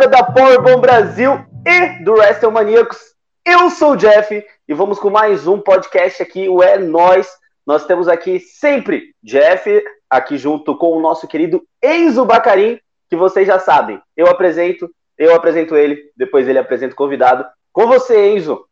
[0.00, 2.96] Galera da Powerbomb Brasil e do WrestleManiacos.
[3.44, 7.28] Eu sou o Jeff e vamos com mais um podcast aqui, o É Nós.
[7.66, 9.68] Nós temos aqui sempre Jeff,
[10.08, 12.80] aqui junto com o nosso querido Enzo Bacarim,
[13.10, 14.00] que vocês já sabem.
[14.16, 17.44] Eu apresento, eu apresento ele, depois ele apresenta o convidado.
[17.70, 18.64] Com você, Enzo.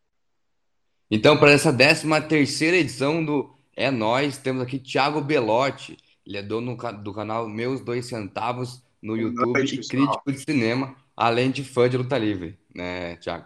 [1.10, 5.94] Então, para essa 13 terceira edição do É Nós, temos aqui Thiago Belotti.
[6.26, 10.96] Ele é dono do canal Meus Dois Centavos no YouTube noite, e crítico de cinema,
[11.18, 13.44] além de fã de luta livre, né, Thiago?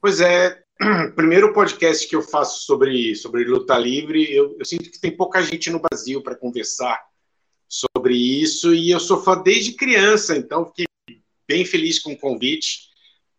[0.00, 0.62] Pois é,
[1.16, 5.42] primeiro podcast que eu faço sobre, sobre luta livre, eu, eu sinto que tem pouca
[5.42, 7.04] gente no Brasil para conversar
[7.68, 10.86] sobre isso, e eu sou fã desde criança, então fiquei
[11.48, 12.88] bem feliz com o convite.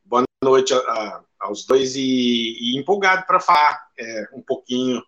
[0.04, 5.02] Boa noite a, a, aos dois e, e empolgado para falar é, um pouquinho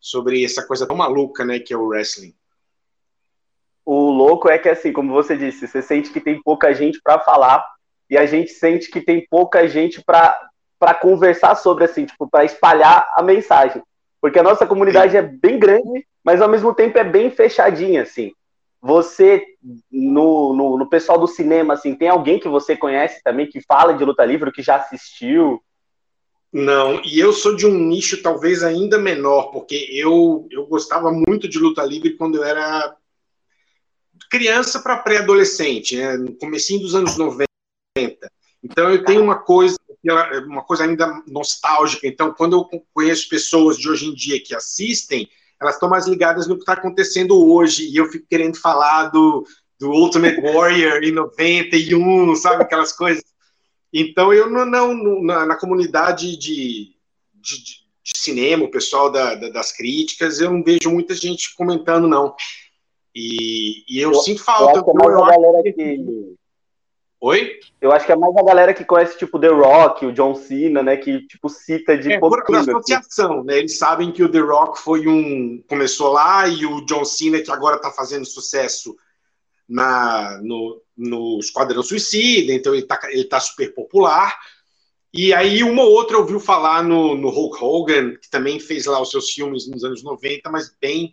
[0.00, 2.34] sobre essa coisa tão maluca, né, que é o wrestling.
[3.90, 7.18] O louco é que, assim, como você disse, você sente que tem pouca gente para
[7.20, 7.64] falar
[8.10, 13.10] e a gente sente que tem pouca gente para conversar sobre, assim, tipo, para espalhar
[13.16, 13.82] a mensagem.
[14.20, 18.32] Porque a nossa comunidade é bem grande, mas ao mesmo tempo é bem fechadinha, assim.
[18.82, 19.42] Você,
[19.90, 23.94] no, no, no, pessoal do cinema, assim, tem alguém que você conhece também que fala
[23.94, 25.62] de luta livre, que já assistiu?
[26.52, 31.48] Não, e eu sou de um nicho talvez ainda menor, porque eu, eu gostava muito
[31.48, 32.94] de luta livre quando eu era
[34.30, 37.48] criança para pré-adolescente, né, no comecinho dos anos 90.
[38.62, 39.76] Então eu tenho uma coisa,
[40.46, 42.06] uma coisa ainda nostálgica.
[42.06, 45.28] Então quando eu conheço pessoas de hoje em dia que assistem,
[45.60, 49.44] elas estão mais ligadas no que está acontecendo hoje e eu fico querendo falar do,
[49.78, 53.24] do Ultimate Warrior em 91, sabe aquelas coisas.
[53.92, 56.94] Então eu não, não na, na comunidade de,
[57.34, 62.06] de, de, cinema, o pessoal da, da, das críticas, eu não vejo muita gente comentando
[62.06, 62.34] não.
[63.14, 64.78] E, e eu, eu, sinto falta.
[64.78, 66.34] Eu acho é mais a galera que...
[67.20, 67.58] Oi?
[67.80, 70.82] Eu acho que é mais a galera que conhece, tipo, The Rock, o John Cena,
[70.82, 70.96] né?
[70.96, 73.58] Que, tipo, cita de é, por, por associação, né?
[73.58, 75.62] Eles sabem que o The Rock foi um...
[75.68, 78.94] Começou lá e o John Cena, que agora tá fazendo sucesso
[79.68, 84.38] na, no, no Esquadrão Suicida, então ele tá, ele tá super popular.
[85.12, 89.00] E aí uma ou outra ouviu falar no, no Hulk Hogan, que também fez lá
[89.00, 91.12] os seus filmes nos anos 90, mas bem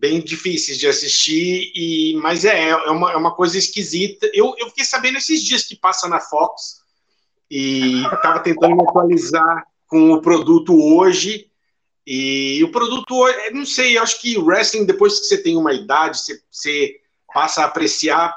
[0.00, 4.28] bem difíceis de assistir, e mas é, é, uma, é uma coisa esquisita.
[4.32, 6.80] Eu, eu fiquei sabendo esses dias que passa na Fox
[7.50, 11.48] e estava tentando me atualizar com o produto hoje.
[12.06, 13.14] E o produto,
[13.52, 16.96] não sei, acho que wrestling, depois que você tem uma idade, você, você
[17.32, 18.34] passa a apreciar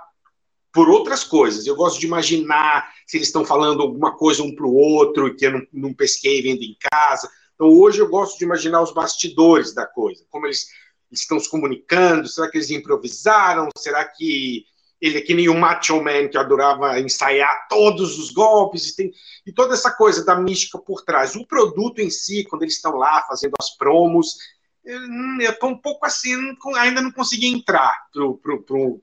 [0.73, 1.65] por outras coisas.
[1.65, 5.45] Eu gosto de imaginar se eles estão falando alguma coisa um para o outro que
[5.45, 7.29] eu não, não pesquei vendo em casa.
[7.55, 10.67] Então hoje eu gosto de imaginar os bastidores da coisa, como eles
[11.13, 12.27] estão se comunicando?
[12.27, 13.69] Será que eles improvisaram?
[13.77, 14.65] Será que
[15.03, 19.11] ele é que nem o Macho Man que adorava ensaiar todos os golpes e, tem,
[19.45, 21.35] e toda essa coisa da mística por trás.
[21.35, 24.37] O produto em si, quando eles estão lá fazendo as promos,
[24.85, 26.33] eu estou um pouco assim,
[26.77, 29.01] ainda não consegui entrar para o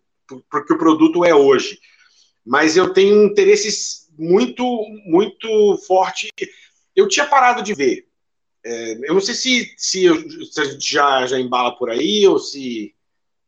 [0.66, 1.78] que o produto é hoje.
[2.46, 4.64] Mas eu tenho interesses muito,
[5.04, 6.30] muito forte.
[6.96, 8.09] Eu tinha parado de ver
[8.64, 10.06] é, eu não sei se, se,
[10.52, 12.94] se, a gente já, já embala por aí ou se.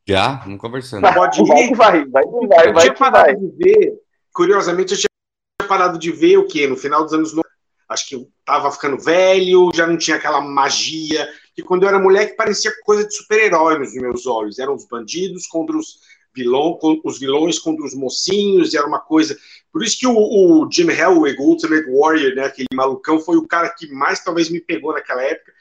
[0.07, 1.03] Já, vamos conversando.
[1.13, 1.47] Pode ir.
[1.47, 3.37] Vai, vai, vai, vai, eu tinha parado vai.
[3.37, 3.95] de ver,
[4.33, 6.67] curiosamente, eu tinha parado de ver o quê?
[6.67, 7.53] No final dos anos 90.
[7.89, 11.29] Acho que eu tava ficando velho, já não tinha aquela magia.
[11.55, 14.59] Que quando eu era moleque parecia coisa de super-herói nos meus olhos.
[14.59, 15.99] Eram os bandidos contra os
[16.35, 19.37] vilão, os vilões contra os mocinhos, era uma coisa.
[19.73, 23.47] Por isso que o, o Jim Hellwig, o Ultimate Warrior, né, aquele malucão, foi o
[23.47, 25.53] cara que mais talvez me pegou naquela época.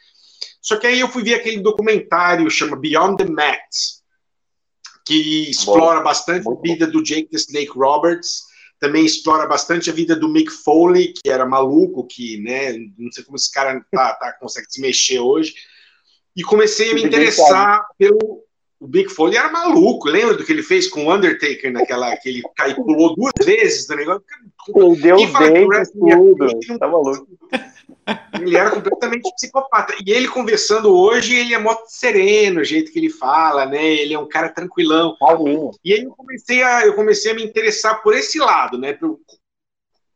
[0.61, 3.57] Só que aí eu fui ver aquele documentário, chama Beyond the Mat,
[5.05, 6.03] que explora Bom.
[6.03, 8.43] bastante a vida do Jake the Snake Roberts,
[8.79, 13.23] também explora bastante a vida do Mick Foley, que era maluco, que, né, não sei
[13.23, 15.53] como esse cara tá, tá consegue se mexer hoje,
[16.35, 18.43] e comecei a me interessar pelo,
[18.81, 20.09] o Big Foley era maluco.
[20.09, 23.85] Lembra do que ele fez com o Undertaker naquela que ele caiu, pulou duas vezes
[23.85, 24.23] do negócio?
[24.73, 26.79] Perdeu os dentes, tudo.
[26.79, 27.27] Tá maluco.
[28.41, 29.93] Ele era completamente psicopata.
[30.03, 33.85] E ele conversando hoje, ele é muito sereno, o jeito que ele fala, né?
[33.85, 35.15] Ele é um cara tranquilão.
[35.85, 38.97] E aí eu comecei a, eu comecei a me interessar por esse lado, né?
[39.03, 39.19] o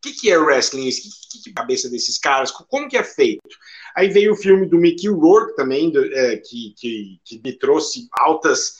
[0.05, 0.89] que, que é wrestling?
[0.89, 2.51] Que, que, cabeça desses caras?
[2.51, 3.41] Como que é feito?
[3.95, 8.07] Aí veio o filme do Mickey Rourke também, do, é, que, que, que, me trouxe
[8.11, 8.75] altas.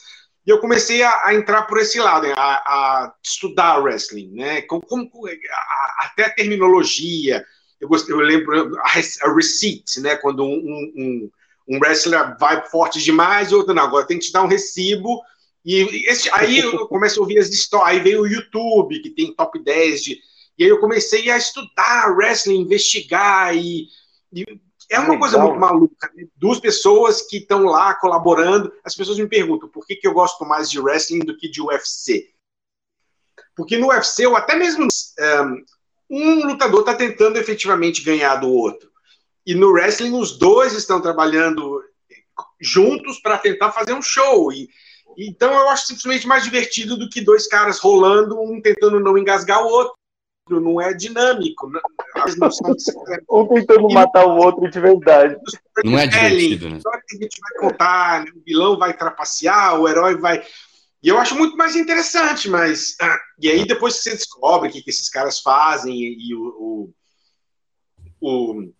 [0.46, 4.62] E eu comecei a, a entrar por esse lado, a, a estudar wrestling, né?
[4.62, 7.44] Como, como a, até a terminologia.
[7.80, 10.16] Eu, eu lembro a, receipt, né?
[10.16, 11.30] Quando um, um,
[11.68, 13.84] um wrestler vai forte demais, outro não.
[13.84, 15.22] Agora tem que te dar um recibo
[15.64, 19.34] E esse, aí eu comecei a ouvir as histórias, aí veio o YouTube, que tem
[19.34, 20.20] top 10 de.
[20.58, 23.88] E aí eu comecei a estudar wrestling, investigar, e,
[24.32, 24.44] e
[24.90, 25.18] é uma Legal.
[25.18, 26.10] coisa muito maluca.
[26.14, 26.26] Né?
[26.36, 28.72] Duas pessoas que estão lá colaborando.
[28.84, 31.60] As pessoas me perguntam por que, que eu gosto mais de wrestling do que de
[31.60, 32.30] UFC.
[33.54, 34.86] Porque no UFC, ou até mesmo
[36.08, 38.90] um, lutador está tentando efetivamente ganhar do outro.
[39.44, 41.82] E no wrestling, os dois estão trabalhando
[42.60, 44.52] juntos para tentar fazer um show.
[44.52, 44.68] E,
[45.16, 49.62] então eu acho simplesmente mais divertido do que dois caras rolando, um tentando não engasgar
[49.62, 49.94] o outro.
[50.48, 51.70] Não é dinâmico.
[52.38, 52.74] Não são...
[53.30, 55.36] um tentando matar o outro de verdade.
[55.84, 56.80] Não é divertido, né?
[56.80, 58.30] Só que a gente vai contar, né?
[58.34, 60.44] o vilão vai trapacear, o herói vai.
[61.02, 62.96] E eu acho muito mais interessante, mas.
[63.00, 66.92] Ah, e aí depois que você descobre o que, que esses caras fazem e, o,
[68.20, 68.72] o, o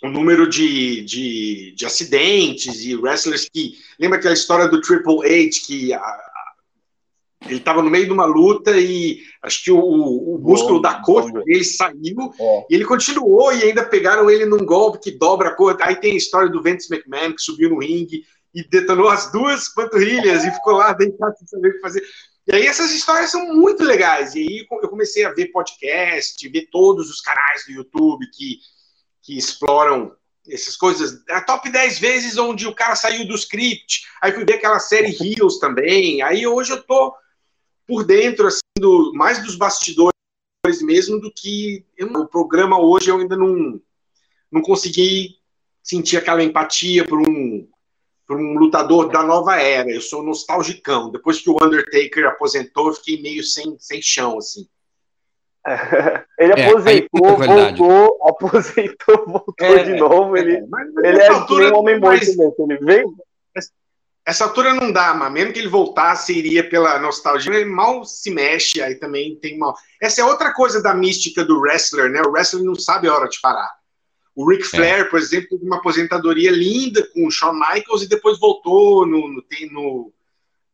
[0.00, 3.76] o número de, de, de, acidentes e wrestlers que.
[3.98, 5.98] Lembra aquela história do Triple H que a,
[7.46, 11.32] ele estava no meio de uma luta e acho que o, o músculo da coxa
[11.44, 12.66] dele saiu é.
[12.68, 15.76] e ele continuou e ainda pegaram ele num golpe que dobra a cor.
[15.80, 19.68] Aí tem a história do Vince McMahon que subiu no ringue e detonou as duas
[19.68, 22.02] panturrilhas e ficou lá deitado sem saber o que fazer.
[22.46, 24.34] E aí essas histórias são muito legais.
[24.34, 28.58] E aí eu comecei a ver podcast, ver todos os canais do YouTube que
[29.28, 30.10] que exploram
[30.48, 31.22] essas coisas.
[31.28, 34.06] A top 10 vezes onde o cara saiu do script.
[34.22, 36.22] Aí fui ver aquela série Heels também.
[36.22, 37.14] Aí hoje eu tô
[37.88, 40.12] por dentro, assim, do, mais dos bastidores
[40.82, 43.80] mesmo do que eu, o programa hoje eu ainda não,
[44.52, 45.38] não consegui
[45.82, 47.66] sentir aquela empatia por um,
[48.26, 49.90] por um lutador da nova era.
[49.90, 51.10] Eu sou nostalgicão.
[51.10, 54.68] Depois que o Undertaker aposentou, eu fiquei meio sem, sem chão, assim.
[56.38, 60.36] Ele é, aposentou, voltou, aposentou, voltou é, de novo.
[60.36, 62.54] É, ele, mas, ele é um homem morto mesmo.
[62.58, 63.14] Ele veio.
[64.28, 67.54] Essa altura não dá, mas mesmo que ele voltasse, iria pela nostalgia.
[67.54, 69.74] Ele mal se mexe, aí também tem mal.
[70.02, 72.20] Essa é outra coisa da mística do wrestler, né?
[72.20, 73.70] O wrestler não sabe a hora de parar.
[74.36, 74.66] O Ric é.
[74.66, 79.28] Flair, por exemplo, teve uma aposentadoria linda com o Shawn Michaels e depois voltou no.
[79.28, 79.42] no,
[79.72, 80.12] no, no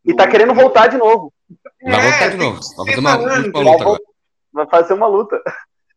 [0.04, 1.32] e tá querendo voltar de novo.
[1.80, 2.60] Vai voltar de novo.
[2.76, 4.02] Vai fazer uma, uma luta
[4.52, 5.40] vai fazer uma luta.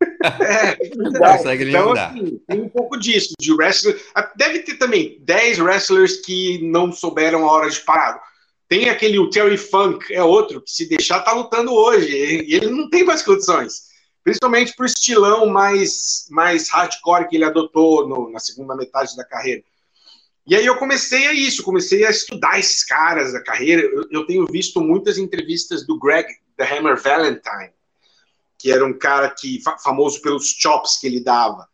[0.00, 4.00] É, então, assim, tem um pouco disso, de wrestler.
[4.14, 8.20] Ah, deve ter também 10 wrestlers que não souberam a hora de parar.
[8.68, 12.10] Tem aquele o Terry Funk, é outro, que se deixar tá lutando hoje.
[12.10, 13.88] E ele não tem mais condições.
[14.22, 19.62] Principalmente pro estilão mais, mais hardcore que ele adotou no, na segunda metade da carreira.
[20.46, 23.82] E aí eu comecei a isso, comecei a estudar esses caras da carreira.
[23.82, 27.77] Eu, eu tenho visto muitas entrevistas do Greg, The Hammer Valentine
[28.58, 31.68] que era um cara que famoso pelos chops que ele dava.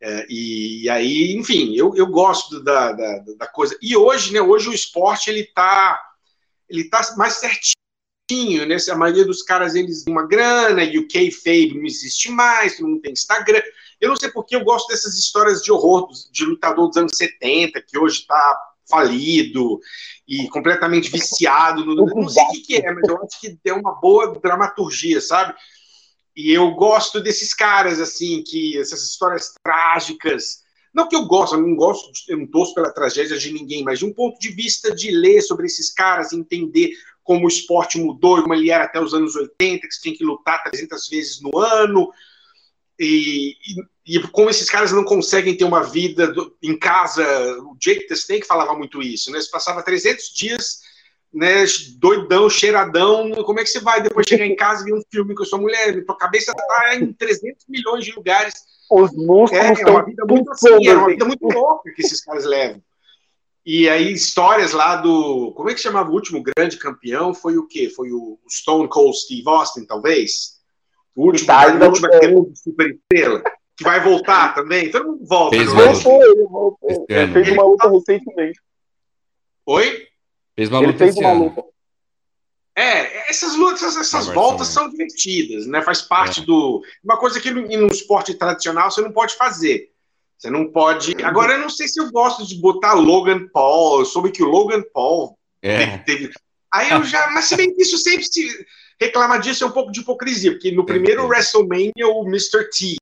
[0.00, 3.76] É, e, e, aí, enfim, eu, eu gosto da, da, da, coisa.
[3.82, 4.40] E hoje, né?
[4.40, 6.00] Hoje o esporte ele tá,
[6.68, 8.76] ele tá mais certinho, né?
[8.90, 13.12] A maioria dos caras eles uma grana e o kayfabe não existe mais, não tem
[13.12, 13.62] Instagram.
[14.00, 17.82] Eu não sei porque eu gosto dessas histórias de horror de lutador dos anos 70
[17.82, 19.80] que hoje está falido
[20.28, 21.84] e completamente viciado.
[21.84, 25.20] No, não sei o que, que é, mas eu acho que deu uma boa dramaturgia,
[25.20, 25.54] sabe?
[26.38, 30.62] E eu gosto desses caras, assim, que essas histórias trágicas.
[30.94, 33.98] Não que eu gosto, eu não gosto, eu não torço pela tragédia de ninguém, mas
[33.98, 36.92] de um ponto de vista de ler sobre esses caras, entender
[37.24, 40.24] como o esporte mudou, como ele era até os anos 80, que você tinha que
[40.24, 42.08] lutar 300 vezes no ano,
[42.96, 43.56] e,
[44.06, 47.24] e, e, como esses caras não conseguem ter uma vida do, em casa.
[47.62, 49.40] O Jake the falava muito isso, né?
[49.40, 50.82] Você passava 300 dias
[51.32, 51.64] né,
[51.98, 55.34] doidão, cheiradão, como é que você vai depois chegar em casa e ver um filme
[55.34, 56.04] com a sua mulher?
[56.04, 58.54] Tua cabeça tá em 300 milhões de lugares.
[58.90, 62.24] Os músculos é, é uma vida muito assim, é uma vida muito louca que esses
[62.24, 62.82] caras levam.
[63.70, 65.52] E aí, histórias lá do.
[65.54, 67.34] Como é que chamava o último grande campeão?
[67.34, 67.90] Foi o quê?
[67.94, 70.58] Foi o Stone Cold Steve Austin, talvez?
[71.14, 72.08] O último, tá, a última
[72.54, 73.42] super estrela.
[73.76, 74.90] Que vai voltar também.
[74.90, 75.56] Todo mundo volta.
[75.56, 77.06] Fez voltou, ele voltou.
[77.10, 78.58] Ele fez uma luta recentemente.
[79.66, 80.07] Oi?
[80.58, 81.64] Fez uma ele luta fez uma luta.
[82.76, 85.80] É, essas lutas, essas voltas são divertidas, né?
[85.82, 86.44] Faz parte é.
[86.44, 86.82] do.
[87.04, 89.92] Uma coisa que no, no esporte tradicional você não pode fazer.
[90.36, 91.14] Você não pode.
[91.22, 94.00] Agora, eu não sei se eu gosto de botar Logan Paul.
[94.00, 95.98] Eu soube que o Logan Paul é.
[96.02, 96.32] teve.
[96.74, 97.30] Aí eu já.
[97.30, 98.66] Mas se bem que isso sempre se
[99.00, 102.68] reclama disso é um pouco de hipocrisia, porque no primeiro WrestleMania o Mr.
[102.68, 102.96] T.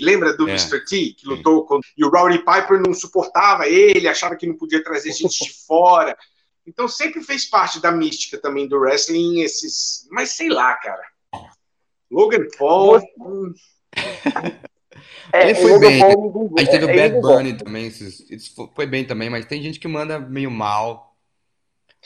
[0.00, 0.52] Lembra do é.
[0.52, 0.82] Mr.
[0.86, 1.80] T, que lutou com.
[1.98, 6.16] E o Rowdy Piper não suportava ele, achava que não podia trazer gente de fora.
[6.66, 10.08] Então sempre fez parte da mística também do wrestling esses.
[10.10, 11.04] Mas sei lá, cara.
[12.10, 13.00] Logan Paul.
[15.32, 16.00] É, ele foi bem.
[16.00, 17.86] Paul, a gente teve é, o Bad Bunny também.
[17.86, 21.14] Isso foi bem também, mas tem gente que manda meio mal.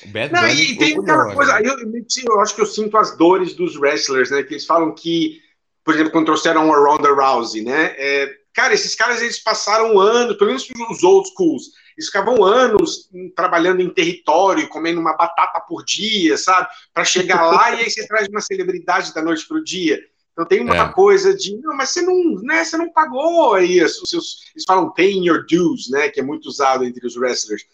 [0.07, 3.55] Bad Não, e tem aquela coisa, aí eu, eu, acho que eu sinto as dores
[3.55, 4.43] dos wrestlers, né?
[4.43, 5.41] Que eles falam que,
[5.85, 7.95] por exemplo, quando trouxeram a Ronda Rousey, né?
[7.99, 11.73] É, cara, esses caras eles passaram anos, pelo menos os old schools,
[12.07, 16.69] ficavam anos trabalhando em território, comendo uma batata por dia, sabe?
[16.95, 20.01] Para chegar lá e aí você traz uma celebridade da noite para o dia.
[20.33, 20.93] Então tem uma é.
[20.93, 24.93] coisa de, não, mas você não, né, você não pagou aí os seus, eles falam
[24.93, 27.65] paying your dues, né, que é muito usado entre os wrestlers.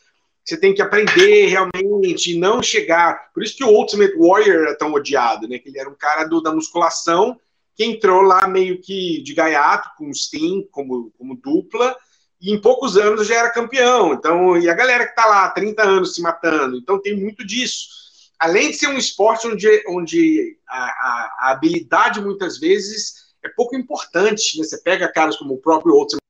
[0.42, 3.30] Você tem que aprender realmente e não chegar.
[3.34, 6.24] Por isso que o Ultimate Warrior era tão odiado, né, que ele era um cara
[6.24, 7.38] do, da musculação
[7.76, 11.94] que entrou lá meio que de gaiato com o Sting como, como dupla
[12.44, 14.12] e em poucos anos já era campeão.
[14.12, 16.76] Então, e a galera que tá lá 30 anos se matando.
[16.76, 18.04] Então tem muito disso
[18.38, 23.76] além de ser um esporte onde, onde a, a, a habilidade muitas vezes é pouco
[23.76, 24.64] importante, né?
[24.64, 26.22] Você pega caras como o próprio Ultimate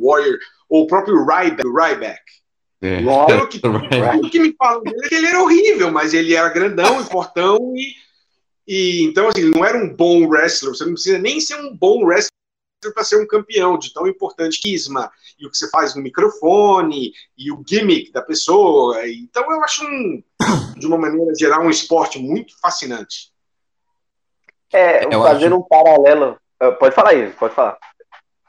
[0.00, 1.62] Warrior ou o próprio Ryback.
[1.62, 2.22] Ryback.
[2.80, 3.02] É.
[3.48, 7.00] Que, pelo que me falam dele, é que ele era horrível, mas ele era grandão
[7.00, 7.94] e fortão e,
[8.66, 10.74] e então assim, não era um bom wrestler.
[10.74, 12.32] Você não precisa nem ser um bom wrestler
[12.90, 17.12] para ser um campeão de tão importante quisma e o que você faz no microfone
[17.36, 19.06] e o gimmick da pessoa.
[19.06, 20.22] Então eu acho um,
[20.76, 23.30] de uma maneira geral um esporte muito fascinante.
[24.72, 25.62] É, eu fazendo acho...
[25.62, 26.38] um paralelo.
[26.58, 27.76] Ah, pode falar aí, pode falar.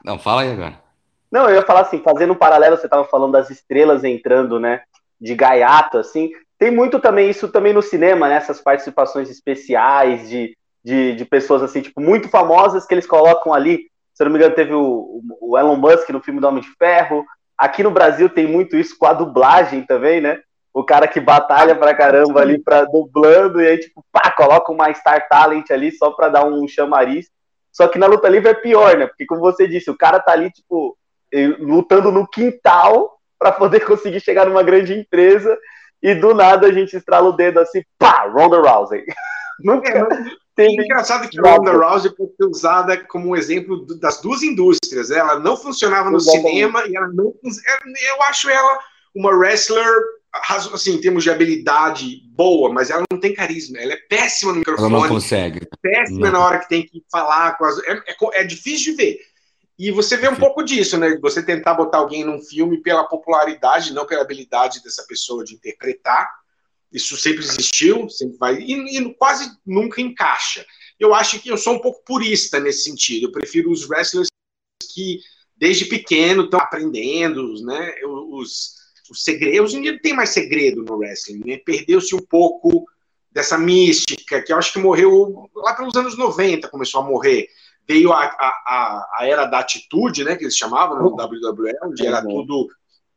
[0.02, 0.82] Não, fala aí agora.
[1.30, 4.82] Não, eu ia falar assim, fazendo um paralelo, você estava falando das estrelas entrando, né?
[5.20, 6.30] De gaiato, assim.
[6.58, 8.36] Tem muito também isso também no cinema, né?
[8.36, 13.90] Essas participações especiais de, de, de pessoas assim, tipo, muito famosas que eles colocam ali
[14.14, 17.24] se não me engano, teve o, o Elon Musk no filme do Homem de Ferro.
[17.58, 20.40] Aqui no Brasil tem muito isso com a dublagem também, né?
[20.72, 24.92] O cara que batalha pra caramba ali pra dublando e aí, tipo, pá, coloca uma
[24.92, 27.28] Star Talent ali só pra dar um chamariz.
[27.72, 29.06] Só que na luta livre é pior, né?
[29.06, 30.96] Porque, como você disse, o cara tá ali, tipo,
[31.58, 35.56] lutando no quintal para poder conseguir chegar numa grande empresa
[36.00, 39.04] e do nada a gente estrala o dedo assim, pá, Ronda Rousey.
[39.60, 44.20] Nunca, é, é engraçado que a Ronda Rousey pode ser usada como um exemplo das
[44.20, 45.10] duas indústrias.
[45.10, 45.18] Né?
[45.18, 46.48] Ela não funcionava no Exatamente.
[46.48, 47.34] cinema e ela não.
[47.44, 48.78] É, eu acho ela
[49.14, 49.86] uma wrestler,
[50.72, 53.78] assim, em termos de habilidade boa, mas ela não tem carisma.
[53.78, 54.92] Ela é péssima no microfone.
[54.92, 55.60] Ela não consegue.
[55.80, 56.40] Péssima não.
[56.40, 57.78] na hora que tem que falar com as.
[57.84, 59.18] É, é, é difícil de ver.
[59.78, 61.18] E você vê um pouco disso, né?
[61.20, 66.28] Você tentar botar alguém num filme pela popularidade, não pela habilidade dessa pessoa de interpretar.
[66.94, 70.64] Isso sempre existiu, sempre vai, e, e, quase nunca encaixa.
[70.98, 73.26] Eu acho que eu sou um pouco purista nesse sentido.
[73.26, 74.28] Eu prefiro os wrestlers
[74.94, 75.18] que
[75.56, 77.96] desde pequeno estão aprendendo, né?
[78.04, 78.76] Os,
[79.10, 79.70] os segredos.
[79.70, 81.56] Hoje em dia não tem mais segredo no wrestling, né?
[81.56, 82.86] Perdeu-se um pouco
[83.28, 87.48] dessa mística, que eu acho que morreu lá pelos anos 90, começou a morrer.
[87.88, 90.36] Veio a, a, a era da atitude, né?
[90.36, 92.68] Que eles chamavam no WWE, onde era tudo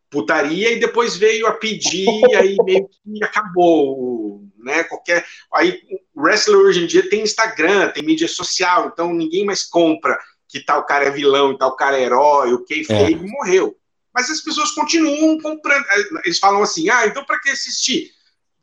[0.09, 4.83] putaria e depois veio a pedir e aí meio que acabou, né?
[4.83, 5.79] Qualquer aí
[6.15, 10.63] o wrestler hoje em dia tem Instagram, tem mídia social, então ninguém mais compra que
[10.63, 13.17] tal cara é vilão e tal cara é herói, o kayfabe é.
[13.17, 13.75] morreu.
[14.13, 15.85] Mas as pessoas continuam comprando.
[16.23, 18.11] Eles falam assim: "Ah, então para que assistir?"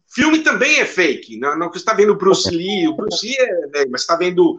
[0.09, 1.37] Filme também é fake.
[1.37, 4.15] Não, não que você está vendo Bruce Lee, o Bruce Lee é, né, mas está
[4.15, 4.59] vendo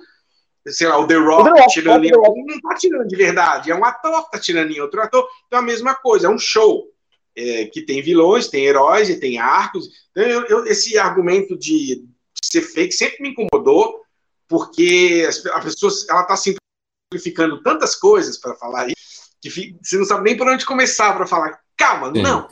[0.67, 3.75] sei lá, o The Rock, Rock tirando em alguém, não tá tirando de verdade, é
[3.75, 6.39] um ator que tá tirando em outro ator, então é a mesma coisa, é um
[6.39, 6.91] show.
[7.37, 9.89] É, que tem vilões, tem heróis e tem arcos.
[10.11, 12.07] Então, eu, eu, esse argumento de,
[12.41, 14.01] ser fake sempre me incomodou,
[14.47, 18.93] porque a pessoa ela tá simplificando tantas coisas para falar aí,
[19.41, 21.59] que fica, você não sabe nem por onde começar para falar.
[21.75, 22.21] Calma, Sim.
[22.21, 22.47] não,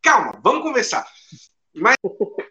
[0.00, 1.06] calma, vamos conversar.
[1.74, 1.96] Mas,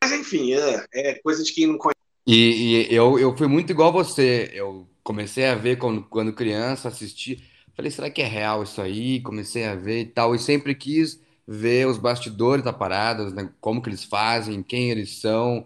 [0.01, 1.99] mas enfim, é, é, coisa de quem não conhece.
[2.27, 4.49] E, e eu, eu fui muito igual você.
[4.53, 7.43] Eu comecei a ver quando, quando criança, assistir.
[7.75, 9.21] Falei, será que é real isso aí?
[9.21, 10.35] Comecei a ver e tal.
[10.35, 13.49] E sempre quis ver os bastidores da parada, né?
[13.59, 15.65] como que eles fazem, quem eles são.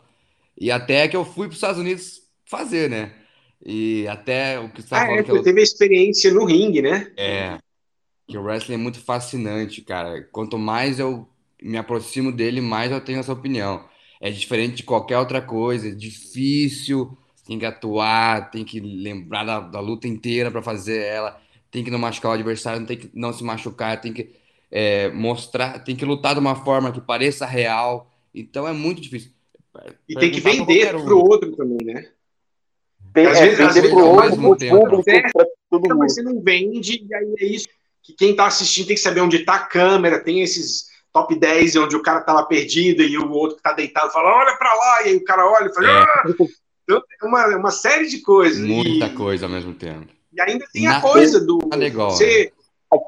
[0.57, 3.13] E até que eu fui para os Estados Unidos fazer, né?
[3.65, 5.19] E até o que você ah, falando.
[5.19, 5.43] É, você eu...
[5.43, 7.11] teve a experiência no ringue, né?
[7.17, 7.57] É.
[8.27, 10.21] Que o wrestling é muito fascinante, cara.
[10.31, 11.27] Quanto mais eu
[11.61, 13.85] me aproximo dele, mais eu tenho essa opinião.
[14.21, 19.59] É diferente de qualquer outra coisa, é difícil tem que atuar, tem que lembrar da,
[19.59, 23.31] da luta inteira para fazer ela, tem que não machucar o adversário, tem que não
[23.31, 24.33] se machucar, tem que
[24.71, 28.11] é, mostrar, tem que lutar de uma forma que pareça real.
[28.33, 29.31] Então é muito difícil.
[30.07, 31.05] E tem que vender um.
[31.05, 32.09] pro outro também, né?
[33.13, 35.97] Tem, às é, vezes, vender pro outro, pro público, pra todo mundo.
[35.99, 37.67] Mas você não vende, e aí é isso
[38.01, 41.75] que quem tá assistindo tem que saber onde tá a câmera, tem esses top 10
[41.77, 44.73] onde o cara tá lá perdido e o outro que tá deitado fala, olha para
[44.73, 46.03] lá, e aí o cara olha e fala, é.
[46.03, 46.23] ah!
[46.85, 48.65] Então, uma, uma série de coisas.
[48.65, 50.07] Muita e, coisa ao mesmo tempo.
[50.31, 51.59] E ainda tem Na, a coisa do.
[51.75, 52.51] Legal, você,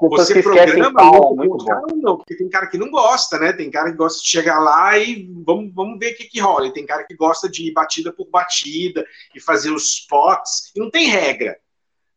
[0.01, 3.53] você programa louco cara não, porque tem cara que não gosta, né?
[3.53, 6.67] Tem cara que gosta de chegar lá e vamos, vamos ver o que, que rola.
[6.67, 9.05] E tem cara que gosta de ir batida por batida
[9.35, 11.57] e fazer os spots, e não tem regra.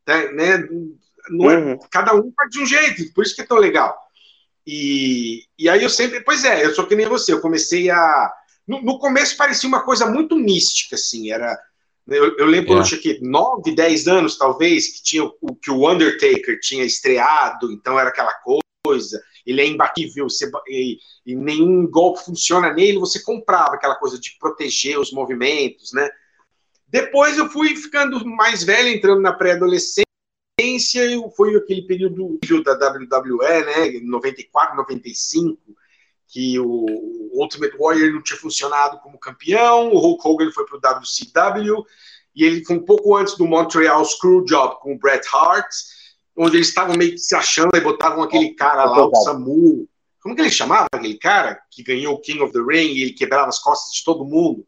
[0.05, 0.67] Tá, né?
[1.29, 1.79] Não é, uhum.
[1.91, 3.97] Cada um faz de um jeito, por isso que é tão legal.
[4.67, 8.33] E, e aí eu sempre, pois é, eu sou que nem você, eu comecei a.
[8.71, 11.59] No, no começo parecia uma coisa muito mística, assim, era
[12.07, 12.93] eu, eu lembro quando é.
[12.93, 17.99] eu aqui 9, 10 anos, talvez, que, tinha o, que o Undertaker tinha estreado, então
[17.99, 18.33] era aquela
[18.85, 24.19] coisa, ele é imbatível, você, e, e, nenhum golpe funciona nele, você comprava aquela coisa
[24.19, 26.09] de proteger os movimentos, né?
[26.89, 30.05] Depois eu fui ficando mais velho, entrando na pré-adolescência,
[31.37, 35.59] foi aquele período da WWE, né, 94, 95,
[36.31, 36.87] que o
[37.33, 41.85] Ultimate Warrior não tinha funcionado como campeão, o Hulk Hogan foi para o WCW,
[42.35, 45.67] e ele foi um pouco antes do Montreal Screwjob com o Bret Hart,
[46.37, 49.89] onde eles estavam meio que se achando e botavam aquele cara lá, o Samu.
[50.23, 53.13] Como que ele chamava aquele cara que ganhou o King of the Ring e ele
[53.13, 54.65] quebrava as costas de todo mundo?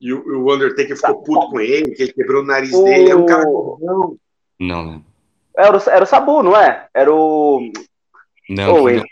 [0.00, 2.84] E o, o Undertaker ficou puto com ele, que ele quebrou o nariz o...
[2.84, 3.10] dele.
[3.10, 4.18] Era um cara Não,
[4.58, 5.04] não.
[5.56, 6.88] Era o, era o Sabu, não é?
[6.92, 7.60] Era o.
[8.54, 9.02] Não, oh, ele,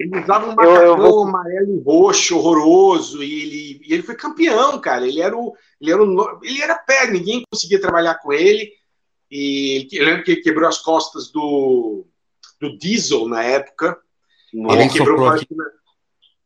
[0.00, 1.22] ele usava um macacão eu, eu...
[1.22, 5.06] amarelo e roxo, horroroso, e ele, e ele foi campeão, cara.
[5.06, 5.54] Ele era o.
[5.80, 8.72] Ele era, o, ele era pé, ninguém conseguia trabalhar com ele.
[9.30, 12.06] E eu lembro que ele quebrou as costas do,
[12.60, 13.98] do Diesel na época.
[14.54, 15.46] Alguém ele quebrou aqui.
[15.50, 15.64] Na...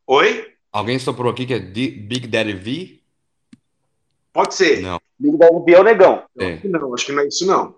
[0.07, 0.53] Oi?
[0.71, 3.01] Alguém soprou aqui que é Big Daddy V?
[4.31, 4.81] Pode ser.
[4.81, 5.01] Não.
[5.19, 6.23] Big Daddy V é o negão.
[6.39, 6.59] É.
[6.67, 7.75] Não, acho que não é isso, não.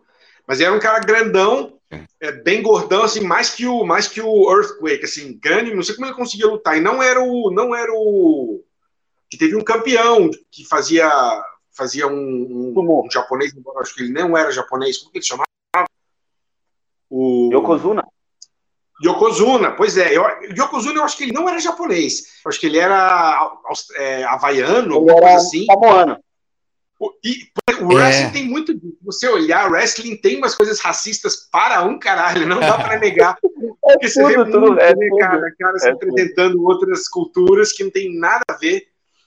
[0.47, 4.51] Mas era um cara grandão, é, bem gordão, assim, mais que o mais que o
[4.51, 6.77] Earthquake, assim, grande, não sei como ele conseguia lutar.
[6.77, 8.63] E não era o não era o
[9.29, 11.09] que teve um campeão que fazia
[11.71, 15.25] fazia um, um, um japonês, embora acho que ele não era japonês, como que ele
[15.25, 15.47] chamava?
[17.09, 18.03] O Yokozuna.
[19.03, 20.13] Yokozuna, pois é.
[20.13, 22.41] Yokozuna eu acho que ele não era japonês.
[22.43, 23.57] Eu acho que ele era
[23.95, 25.65] é, havaiano, alguma coisa assim.
[25.65, 26.19] Samoano.
[27.23, 27.47] E
[27.81, 28.31] o wrestling é.
[28.31, 28.97] tem muito disso.
[29.03, 33.37] Você olhar, wrestling tem umas coisas racistas para um caralho, não dá para negar.
[33.81, 36.65] É Porque você tudo, vê tudo, muito, é né, cara, cara se é apresentando tudo.
[36.65, 38.83] outras culturas que não tem nada a ver.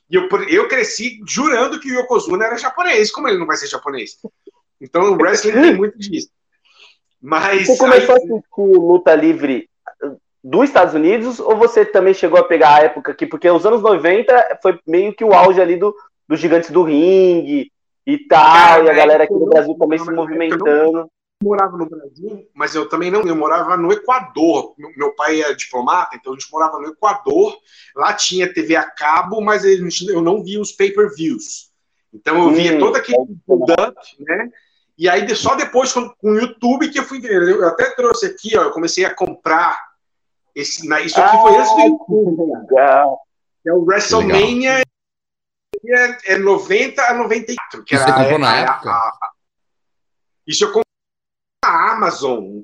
[0.09, 3.11] E eu, eu cresci jurando que o Yokozuna era japonês.
[3.11, 4.19] Como ele não vai ser japonês?
[4.81, 6.29] Então o wrestling tem muito disso.
[7.21, 7.67] Mas.
[7.67, 8.21] Você começou aí...
[8.21, 9.69] a assistir luta livre
[10.45, 13.27] dos Estados Unidos ou você também chegou a pegar a época aqui?
[13.27, 15.95] Porque os anos 90 foi meio que o auge ali do,
[16.29, 17.71] dos gigantes do ringue
[18.07, 20.99] e tal, e a galera aqui no Brasil também se movimentando.
[20.99, 24.75] Eu morava no Brasil, mas eu também não, eu morava no Equador.
[24.97, 27.59] Meu pai é diplomata, então a gente morava no Equador.
[27.97, 31.71] Lá tinha TV a cabo, mas eu não via os pay-per-views.
[32.13, 34.51] Então eu via hum, todo aquele build-up, né?
[34.99, 37.43] E aí só depois com, o YouTube que eu fui ver.
[37.43, 39.79] Eu até trouxe aqui, ó, eu comecei a comprar
[40.55, 42.53] esse, isso aqui ah, foi antes do YouTube.
[42.71, 43.21] Legal.
[43.67, 44.83] É o WrestleMania
[45.87, 47.85] é, é 90 a 94.
[47.85, 48.91] Que Isso era, você comprou na época?
[48.91, 49.33] A, a,
[50.47, 50.85] isso eu comprei
[51.65, 52.63] na Amazon.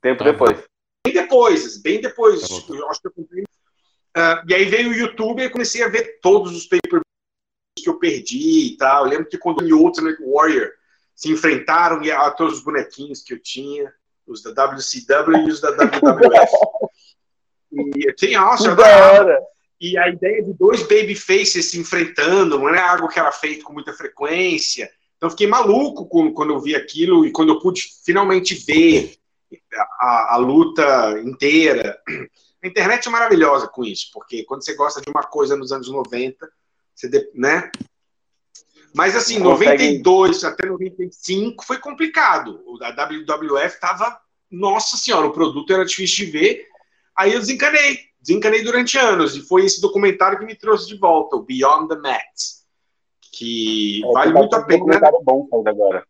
[0.00, 0.64] Tempo tá depois.
[1.04, 2.48] Bem depois, bem depois.
[2.48, 3.42] Tá eu acho que eu comprei.
[3.42, 6.80] Uh, e aí veio o YouTube e comecei a ver todos os pay
[7.76, 9.04] que eu perdi e tal.
[9.04, 10.72] Eu lembro que quando o Ultimate Warrior
[11.14, 13.92] se enfrentaram a todos os bonequinhos que eu tinha,
[14.26, 16.52] os da WCW e os da WWF.
[17.96, 19.38] e tinha, nossa, eu adorava.
[19.80, 23.72] E a ideia de dois babyfaces se enfrentando não é algo que era feito com
[23.72, 24.90] muita frequência.
[25.16, 29.16] Então, fiquei maluco quando eu vi aquilo e quando eu pude finalmente ver
[30.00, 31.98] a, a, luta inteira.
[32.60, 35.88] A internet é maravilhosa com isso, porque quando você gosta de uma coisa nos anos
[35.88, 36.50] 90,
[36.92, 37.70] você, né?
[38.92, 40.54] Mas assim, não 92 consegue...
[40.54, 42.60] até 95 foi complicado.
[42.82, 46.66] A WWF estava, nossa senhora, o produto era difícil de ver.
[47.16, 51.36] Aí eu desencanei desencanei durante anos, e foi esse documentário que me trouxe de volta,
[51.36, 52.58] o Beyond the Mat,
[53.32, 54.78] que é, vale muito a pena.
[54.78, 56.04] documentário bom saindo agora.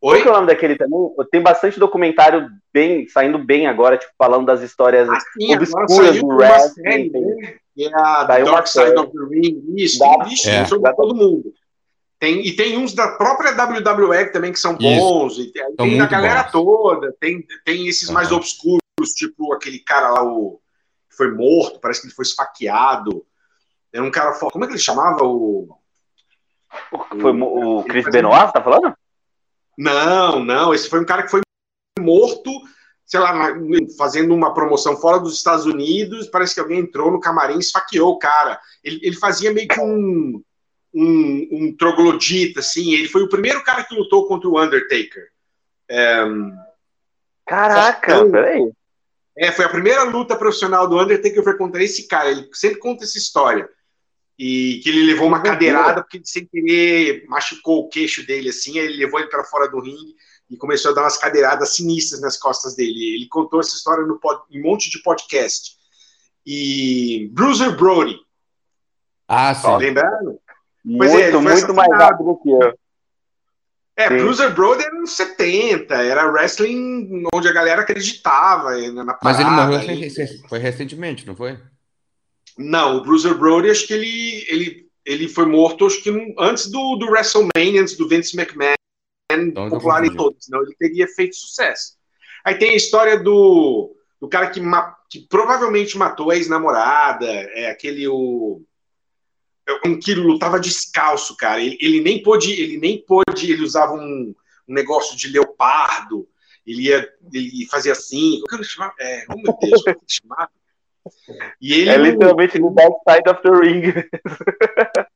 [0.00, 0.22] Oi?
[0.22, 0.98] Qual é o nome daquele também?
[1.30, 6.26] Tem bastante documentário bem, saindo bem agora, tipo, falando das histórias ah, sim, obscuras do
[6.26, 7.10] wrestling.
[7.10, 7.54] Né?
[7.74, 10.66] Que é a Dark Side of the Ring, isso, da, tem é.
[10.66, 11.54] sobre todo mundo.
[12.20, 15.42] Tem, e tem uns da própria WWE também que são bons, isso.
[15.42, 16.52] e tem, tem da galera bons.
[16.52, 18.14] toda, tem, tem esses uhum.
[18.14, 18.83] mais obscuros
[19.14, 20.60] tipo aquele cara lá, o
[21.08, 23.26] que foi morto, parece que ele foi esfaqueado.
[23.92, 24.52] Era um cara forte.
[24.52, 25.78] Como é que ele chamava o.
[27.20, 28.94] Foi o, o Chris Benoit, tá falando?
[29.78, 30.74] Não, não.
[30.74, 31.40] Esse foi um cara que foi
[31.98, 32.50] morto,
[33.06, 33.54] sei lá,
[33.96, 36.26] fazendo uma promoção fora dos Estados Unidos.
[36.28, 38.60] Parece que alguém entrou no camarim e esfaqueou o cara.
[38.82, 40.42] Ele, ele fazia meio que um,
[40.92, 42.92] um, um troglodita, assim.
[42.92, 45.28] Ele foi o primeiro cara que lutou contra o Undertaker.
[45.88, 46.24] É,
[47.46, 48.72] Caraca, então, peraí.
[49.36, 52.30] É, foi a primeira luta profissional do Undertaker foi contra esse cara.
[52.30, 53.68] Ele sempre conta essa história.
[54.38, 58.78] E que ele levou uma cadeirada porque ele, sem querer machucou o queixo dele assim,
[58.78, 60.16] ele levou ele para fora do ringue
[60.50, 63.14] e começou a dar umas cadeiradas sinistras nas costas dele.
[63.14, 65.76] Ele contou essa história no pod, em um monte de podcast.
[66.44, 68.18] E Bruiser Brody.
[69.26, 69.76] Ah, sim.
[69.76, 70.38] Lembrando?
[70.98, 72.78] Pois muito, é, muito mais rápido do que eu.
[73.96, 74.16] É, Sim.
[74.18, 79.18] Bruiser Brody era nos 70, era wrestling onde a galera acreditava na parada.
[79.22, 80.10] Mas ele morreu
[80.48, 81.58] foi recentemente, não foi?
[82.58, 86.96] Não, o Bruiser Brody, acho que ele, ele, ele foi morto acho que antes do,
[86.96, 88.74] do WrestleMania, antes do Vince McMahon
[89.32, 91.94] então, popular em todos, senão ele teria feito sucesso.
[92.44, 94.60] Aí tem a história do, do cara que,
[95.08, 98.62] que provavelmente matou a ex-namorada, é aquele o
[99.84, 101.60] um que lutava descalço, cara.
[101.60, 104.34] Ele, ele, nem pôde, ele nem pôde, ele usava um,
[104.68, 106.28] um negócio de leopardo,
[106.66, 108.94] ele ia, ele fazia assim, como que ele chamava?
[108.98, 110.50] É, oh meu Deus, como que ele chamava?
[111.60, 113.92] E ele, é literalmente no Dark Side of the Ring.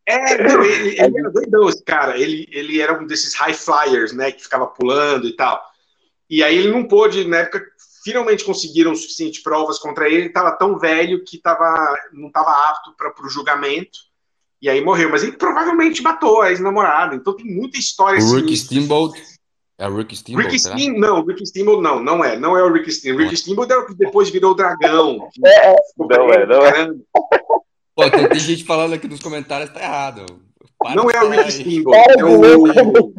[0.04, 2.18] É, não, ele, ele era doidão, esse cara.
[2.18, 5.62] Ele, ele era um desses high flyers, né, que ficava pulando e tal.
[6.30, 7.62] E aí ele não pôde, na época,
[8.04, 10.16] finalmente conseguiram suficientes provas contra ele.
[10.16, 13.98] Ele estava tão velho que tava, não estava apto para o julgamento.
[14.61, 15.11] E aí morreu.
[15.11, 17.14] Mas ele provavelmente matou a ex-namorada.
[17.14, 18.23] Então tem muita história.
[18.23, 19.21] O Rick Steamboat.
[19.81, 22.73] É o Rick Steamboat, Rick Steam, não, Rick Steamboat não, não é, não é o
[22.73, 23.27] Rick Steamboat.
[23.27, 25.29] Rick Steamboat é o que depois virou o dragão.
[25.47, 26.90] É, não é, não é.
[27.94, 30.27] Pô, tem, tem, gente falando aqui nos comentários, tá errado.
[30.77, 33.14] Para não é o Rick Steamboat, é o...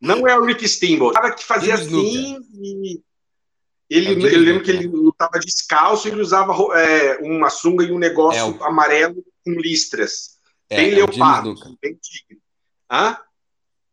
[0.00, 1.10] Não é o Rick Steamboat.
[1.10, 3.00] O cara que fazia assim e...
[3.92, 7.92] Ele, é eu lembro que ele lutava descalço e ele usava é, uma sunga e
[7.92, 8.64] um negócio é o...
[8.64, 10.38] amarelo com listras.
[10.70, 12.40] É, bem é leopardo, bem tigre.
[12.90, 13.18] Hã?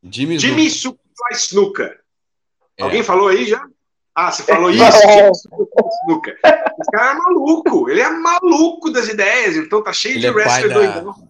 [0.02, 0.68] Jimmy, Jimmy
[1.34, 2.00] Snooker.
[2.78, 2.84] É.
[2.84, 3.62] Alguém falou aí já?
[4.16, 4.80] Ah, você falou isso?
[4.80, 5.32] Jimmy
[6.04, 6.40] Snooker.
[6.46, 7.90] Esse cara é maluco.
[7.90, 9.58] Ele é maluco das ideias.
[9.58, 11.30] Então tá cheio ele de é wrestler doidão.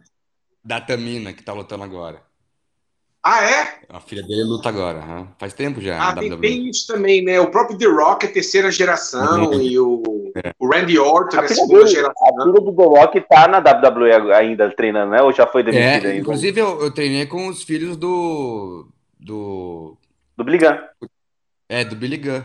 [0.63, 2.23] Da Tamina, que tá lutando agora.
[3.21, 3.79] Ah, é?
[3.89, 5.27] A filha dele luta agora.
[5.37, 6.09] Faz tempo já.
[6.09, 7.39] Ah, tem, tem, isso também, né?
[7.39, 9.61] O próprio The Rock é terceira geração uhum.
[9.61, 10.53] e o, é.
[10.57, 12.27] o Randy Orton é segunda dele, geração.
[12.27, 15.21] A filha do The Rock tá na WWE ainda treinando, né?
[15.21, 18.87] Ou já foi demitida é, Inclusive, eu, eu, treinei com os filhos do.
[19.19, 19.97] Do.
[20.37, 20.77] Do Billy Gunn.
[21.67, 22.43] É, do Billy Gunn.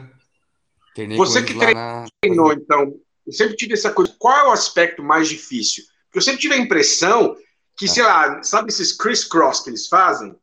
[0.94, 2.54] Treinei Você que treinou, na...
[2.54, 4.12] então, eu sempre tive essa coisa.
[4.18, 5.84] Qual é o aspecto mais difícil?
[6.06, 7.36] Porque eu sempre tive a impressão
[7.76, 7.88] que, é.
[7.88, 10.34] sei lá, sabe esses criss-cross que eles fazem?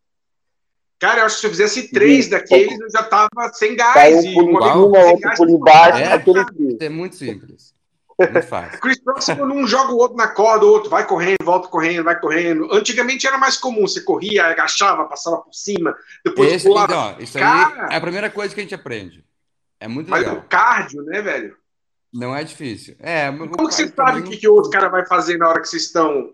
[1.02, 4.24] Cara, eu acho que se eu fizesse três daqueles, eu já tava sem gás.
[4.24, 5.98] Um e uma, uma outra por embaixo.
[5.98, 6.78] É, aquele...
[6.80, 7.74] é muito simples.
[8.20, 8.80] Muito fácil.
[8.80, 12.20] Chris Próximo não joga o outro na corda, o outro vai correndo, volta correndo, vai
[12.20, 12.72] correndo.
[12.72, 16.94] Antigamente era mais comum, você corria, agachava, passava por cima, depois Esse, pulava.
[16.94, 19.26] Então, isso Cara, aí é a primeira coisa que a gente aprende.
[19.80, 20.36] É muito legal.
[20.36, 21.58] Mas o cardio, né, velho?
[22.14, 22.96] Não é difícil.
[23.00, 25.62] É, Como que você sabe o que, que o outro cara vai fazer na hora
[25.62, 26.32] que vocês estão...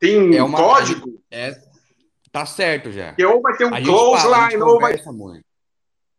[0.00, 1.22] Tem um é uma, código?
[1.30, 1.56] É,
[2.32, 3.12] Tá certo já.
[3.12, 4.96] Que ou vai ter um clothesline, ou vai.
[5.06, 5.44] Muito.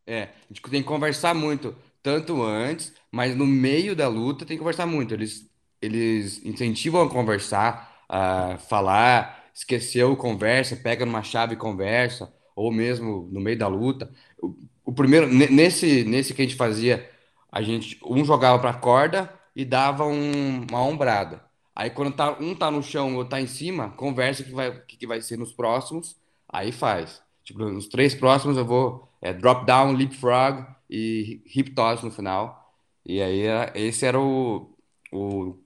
[0.06, 4.56] É, a gente tem que conversar muito, tanto antes, mas no meio da luta tem
[4.56, 5.13] que conversar muito.
[5.13, 5.49] Eles,
[5.82, 13.28] eles incentivam a conversar, a falar, esqueceu, conversa, pega numa chave e conversa, ou mesmo
[13.32, 14.12] no meio da luta.
[14.39, 17.10] O, o primeiro, nesse, nesse que a gente fazia,
[17.52, 21.41] a gente um jogava para corda e dava um, uma ombrada.
[21.76, 24.98] Aí quando tá, um tá no chão ou tá em cima, conversa que vai que,
[24.98, 26.16] que vai ser nos próximos,
[26.48, 27.22] aí faz.
[27.44, 32.72] Tipo, nos três próximos eu vou é, drop down, leapfrog e hip toss no final.
[33.06, 33.44] E aí
[33.76, 34.72] esse era o,
[35.12, 35.58] o,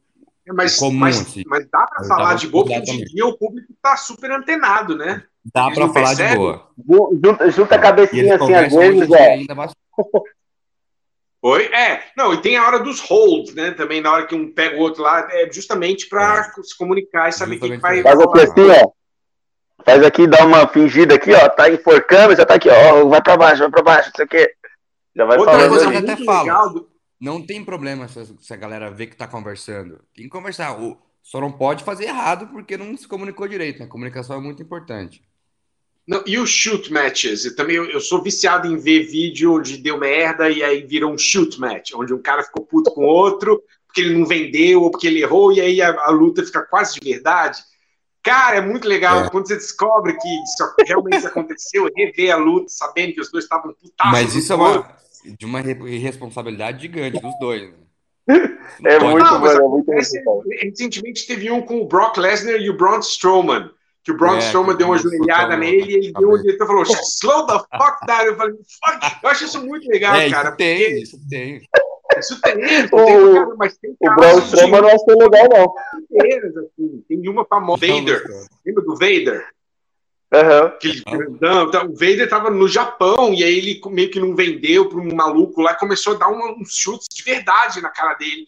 [0.48, 1.44] é, mas, comum, mas, assim.
[1.46, 4.96] mas dá para falar de boa, porque hoje em dia o público tá super antenado,
[4.96, 5.24] né?
[5.54, 6.32] Dá para falar percebem?
[6.32, 6.70] de boa.
[7.24, 9.38] Junta, junta a cabecinha assim, às vezes, é.
[11.48, 11.64] Oi?
[11.68, 13.72] É, não, e tem a hora dos holds, né?
[13.72, 16.62] Também na hora que um pega o outro lá, é justamente para é.
[16.62, 18.02] se comunicar e saber quem vai.
[18.02, 18.92] Faz aqui assim, ó.
[19.86, 21.48] Faz aqui, dá uma fingida aqui, ó.
[21.48, 23.06] Tá enforcando, já tá aqui, ó.
[23.08, 24.54] Vai para baixo, vai para baixo, não sei o quê.
[25.16, 25.70] Já vai Outra falando.
[25.70, 26.90] Coisa que até falo.
[27.20, 30.02] Não tem problema se, se a galera vê que tá conversando.
[30.14, 30.78] Tem que conversar.
[30.78, 33.80] O, só não pode fazer errado porque não se comunicou direito.
[33.80, 33.86] Né?
[33.86, 35.24] A comunicação é muito importante.
[36.08, 37.44] Não, e os shoot matches?
[37.44, 41.18] Eu também eu sou viciado em ver vídeo onde deu merda e aí virou um
[41.18, 44.92] shoot match, onde um cara ficou puto com o outro porque ele não vendeu ou
[44.92, 47.60] porque ele errou e aí a, a luta fica quase de verdade.
[48.24, 49.30] Cara, é muito legal é.
[49.30, 53.74] quando você descobre que isso realmente aconteceu, rever a luta, sabendo que os dois estavam
[53.74, 54.12] putados.
[54.12, 57.64] Mas isso é uma, de uma irresponsabilidade gigante dos dois.
[57.64, 57.78] Né?
[58.84, 59.92] É muito, não, bom, é muito
[60.62, 63.72] Recentemente teve um com o Brock Lesnar e o Braun Strowman
[64.08, 66.84] que o Braun é, Strowman deu uma joelhada nele e ele deu um diretor falou:
[66.84, 68.22] slow the fuck down.
[68.22, 69.18] Eu falei, fuck.
[69.22, 70.48] Eu acho isso muito legal, é, cara.
[70.48, 71.62] Isso tem, isso tem.
[72.18, 75.74] Isso tem, isso tem, O- cara, mas tem O Braun Strowman não achou legal, não.
[76.64, 77.04] assim.
[77.06, 77.86] Tem uma famosa.
[77.86, 78.24] Vader.
[78.66, 79.46] Lembra do Vader?
[80.34, 80.66] Aham.
[80.68, 81.68] Aquele grandão.
[81.68, 85.14] Então, o Vader tava no Japão e aí ele meio que não vendeu para um
[85.14, 88.48] maluco lá e começou a dar uns chutes de verdade na cara dele.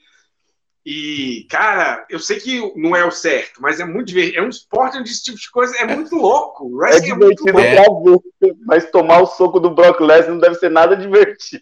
[0.92, 4.40] E, cara, eu sei que não é o certo, mas é muito divertido.
[4.40, 6.66] É um esporte onde esse tipo de coisa é muito louco.
[6.66, 8.24] O É wrestling é, muito louco.
[8.42, 11.62] ver, mas tomar o soco do Brock Lesnar não deve ser nada divertido.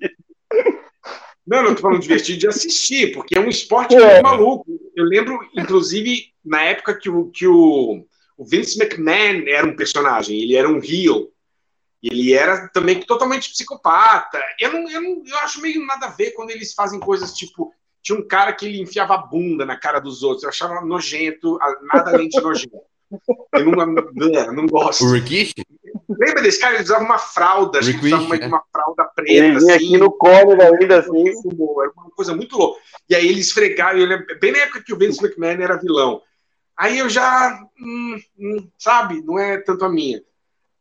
[1.46, 4.00] Não, não tô falando divertido de assistir, porque é um esporte É.
[4.14, 4.66] muito maluco.
[4.96, 8.06] Eu lembro, inclusive, na época que o, que o,
[8.38, 11.30] o Vince McMahon era um personagem, ele era um heel.
[12.02, 14.42] Ele era também totalmente psicopata.
[14.58, 17.74] Eu, não, eu, não, eu acho meio nada a ver quando eles fazem coisas tipo.
[18.08, 20.44] Tinha um cara que ele enfiava a bunda na cara dos outros.
[20.44, 21.60] Eu achava nojento,
[21.94, 22.78] nada além de nojento.
[23.52, 25.04] Eu não, não, não gosto.
[25.04, 25.56] O Rikishi?
[26.08, 26.76] Lembra desse cara?
[26.76, 29.32] Ele usava uma fralda, acho que ele usava uma, Rikishi, uma fralda preta.
[29.34, 31.28] Ele vinha assim, aqui no corner ainda assim.
[31.28, 32.80] era uma coisa muito louca.
[33.10, 36.22] E aí eles fregaram, eu lembro- bem na época que o Vince McMahon era vilão.
[36.78, 40.24] Aí eu já, hum, hum, sabe, não é tanto a minha.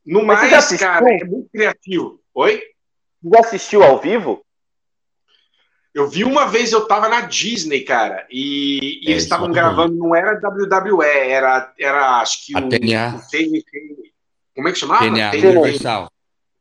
[0.06, 2.20] No Mas mais, cara, é muito criativo.
[2.32, 2.62] Oi?
[3.24, 4.45] Já assistiu ao vivo?
[5.96, 9.94] Eu vi uma vez, eu tava na Disney, cara, e, e É, eles estavam gravando,
[9.94, 13.16] não era WWE, era, era acho que A o, TNA.
[13.16, 14.12] o TNT.
[14.54, 15.06] Como é que chamava?
[15.06, 15.46] TNA, TNT.
[15.46, 16.12] Universal.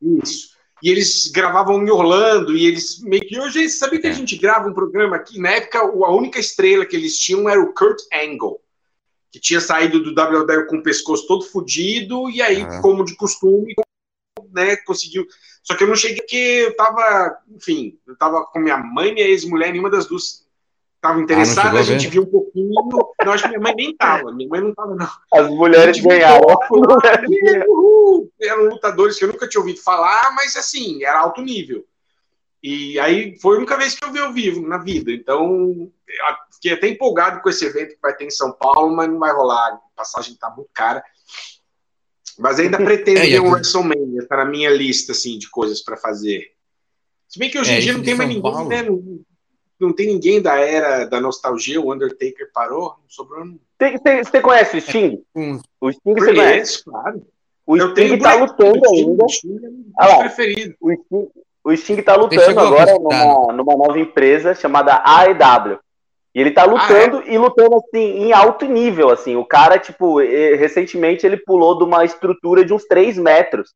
[0.02, 0.56] Isso.
[0.82, 3.38] E eles gravavam em Orlando, e eles meio que.
[3.38, 4.14] Hoje, sabia que a É.
[4.14, 5.38] gente grava um programa aqui?
[5.38, 8.62] Na época, a única estrela que eles tinham era o Kurt Angle,
[9.34, 12.82] que tinha saído do WWE com o pescoço todo fudido, e aí, Aham.
[12.82, 13.74] como de costume,
[14.54, 15.26] né, conseguiu.
[15.66, 19.14] Só que eu não cheguei porque eu tava, enfim, eu tava com minha mãe e
[19.14, 20.46] minha ex-mulher, nenhuma das duas
[20.96, 22.70] estava interessada, chegou a a gente viu um pouquinho.
[23.26, 25.10] Não, acho que minha mãe nem tava, minha mãe não tava, não.
[25.34, 26.46] As mulheres ganharam.
[27.68, 31.84] uhul, Eram lutadores que eu nunca tinha ouvido falar, mas assim, era alto nível.
[32.62, 35.12] E aí foi a única vez que eu vi ao vivo na vida.
[35.12, 39.10] Então, eu fiquei até empolgado com esse evento que vai ter em São Paulo, mas
[39.10, 39.74] não vai rolar.
[39.74, 41.04] A passagem tá muito cara.
[42.40, 45.96] Mas ainda pretendo É, ver um WrestleMania, tá na minha lista assim, de coisas para
[45.98, 46.52] fazer.
[47.28, 48.70] Se bem que hoje É, em dia isso não tem mais ninguém, Paulo.
[48.70, 48.84] né?
[48.84, 49.20] Não,
[49.80, 51.82] não tem ninguém da era da nostalgia.
[51.82, 53.46] O Undertaker parou, não sobrou.
[53.78, 55.22] Tem- tem- Você conhece o Sting?
[55.36, 56.84] Um- O Sting você conhece?
[56.84, 57.28] Conheço, claro.
[57.68, 59.26] O Eu Sting tá lutando do Sting, ainda.
[59.26, 60.20] o Sting é meu Ah lá.
[60.20, 60.76] preferido.
[60.80, 61.28] O Sting,
[61.64, 65.80] o Sting tá lutando agora numa, numa nova empresa chamada AEW.
[66.36, 69.38] E ele tá lutando e lutando assim em alto nível, assim.
[69.38, 73.74] O cara, tipo, recentemente ele pulou de uma estrutura de uns 3 metros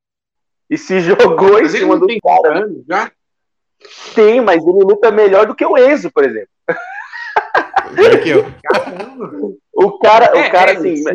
[0.69, 0.99] e se
[1.47, 2.59] jogou em Mas ele cima do tem cara.
[2.65, 3.09] anos já.
[4.13, 6.49] Tem, mas ele luta melhor do que o Enzo, por exemplo.
[7.91, 8.45] Melhor que eu.
[8.63, 9.53] Caramba.
[9.73, 11.11] O cara, É, o cara é, assim, você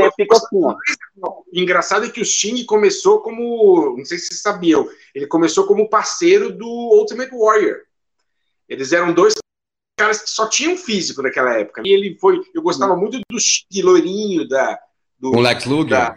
[0.00, 0.76] eu- fica assim, ó.
[1.52, 3.96] Engraçado é que o Sting começou como.
[3.98, 4.88] Não sei se vocês sabiam.
[5.12, 7.78] Ele começou como parceiro do Ultimate Warrior.
[8.68, 9.34] Eles eram dois
[10.02, 11.82] caras que só tinham físico naquela época.
[11.84, 12.40] E ele foi.
[12.52, 14.78] Eu gostava muito do Sting loirinho, da.
[15.18, 15.90] Do, o Lex Luger.
[15.90, 16.08] da,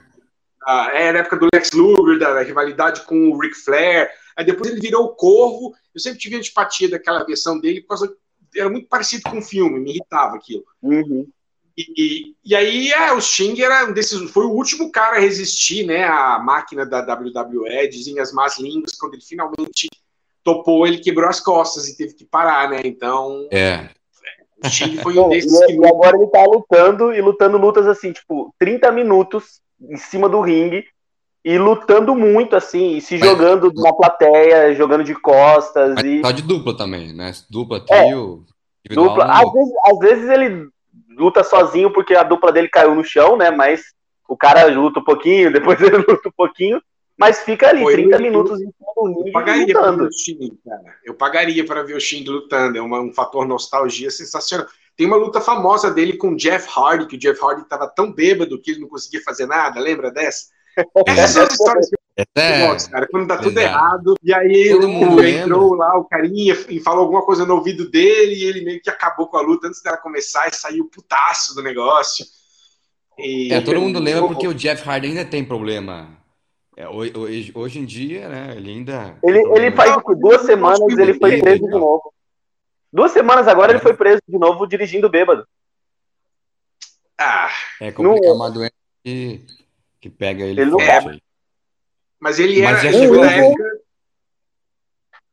[0.66, 4.10] da- é, na época do Lex Luger, da, da rivalidade com o Ric Flair.
[4.36, 5.76] Aí depois ele virou o Corvo.
[5.94, 8.16] Eu sempre tive antipatia daquela versão dele, por causa.
[8.56, 10.64] Era muito parecido com o filme, me irritava aquilo.
[10.82, 11.28] Uhum.
[11.78, 15.20] E, e, e aí, é, o Sting era um desses, foi o último cara a
[15.20, 19.90] resistir, né, à máquina da WWE, dizem as más línguas, quando ele finalmente
[20.46, 23.90] topou, ele quebrou as costas e teve que parar, né, então É.
[24.64, 25.74] o Sting foi um desses e, que...
[25.74, 30.40] e agora ele tá lutando e lutando lutas assim, tipo, 30 minutos em cima do
[30.40, 30.86] ringue
[31.44, 36.22] e lutando muito assim, e se Mas- jogando na plateia, jogando de costas Mas e
[36.22, 37.32] só de dupla também, né?
[37.50, 38.44] Dupla, É, trio.
[38.86, 39.26] individual, dupla.
[39.32, 40.68] Às vezes, às vezes ele
[41.18, 43.52] luta sozinho porque a dupla dele caiu no chão, né?
[43.52, 43.84] Mas
[44.28, 46.82] o cara luta um pouquinho, depois ele luta um pouquinho,
[47.18, 48.72] mas fica ali Pô, 30 eu- minutos em
[49.04, 50.08] do Eu pagaria para ver lutando.
[50.10, 50.96] o Sting, cara.
[51.04, 52.78] Eu pagaria para ver o Sting lutando.
[52.78, 54.66] É uma- um fator nostalgia sensacional.
[54.98, 58.12] Tem uma luta famosa dele com o Jeff Hardy, que o Jeff Hardy estava tão
[58.12, 59.80] bêbado que ele não conseguia fazer nada.
[59.80, 60.46] Lembra dessa?
[61.08, 61.96] Essas são as histórias que
[62.38, 62.66] é.
[62.68, 63.08] gosto, cara.
[63.12, 63.66] Quando tá tudo Exato.
[63.76, 64.16] errado.
[64.24, 68.36] E aí Todo mundo entrou lá o carinha e falou alguma coisa no ouvido dele
[68.36, 71.62] e ele meio que acabou com a luta antes dela começar e saiu putaço do
[71.62, 72.26] negócio.
[73.20, 76.18] E- É, todo mundo lembra porque o Jeff Hardy ainda tem problema.
[76.78, 78.54] É, ho- hoje, hoje em dia, né?
[78.58, 79.18] Ele ainda.
[79.24, 82.14] Ele, ele faz tipo, duas semanas ele foi preso de novo.
[82.92, 85.46] Duas semanas agora ele foi preso de novo dirigindo bêbado.
[87.18, 89.46] Ah, É complicado, é uma doença que,
[90.02, 91.12] que pega ele, Ele não forte é.
[91.12, 91.22] aí.
[92.20, 92.92] mas ele Mas era.
[92.92, 93.80] já chegou na época,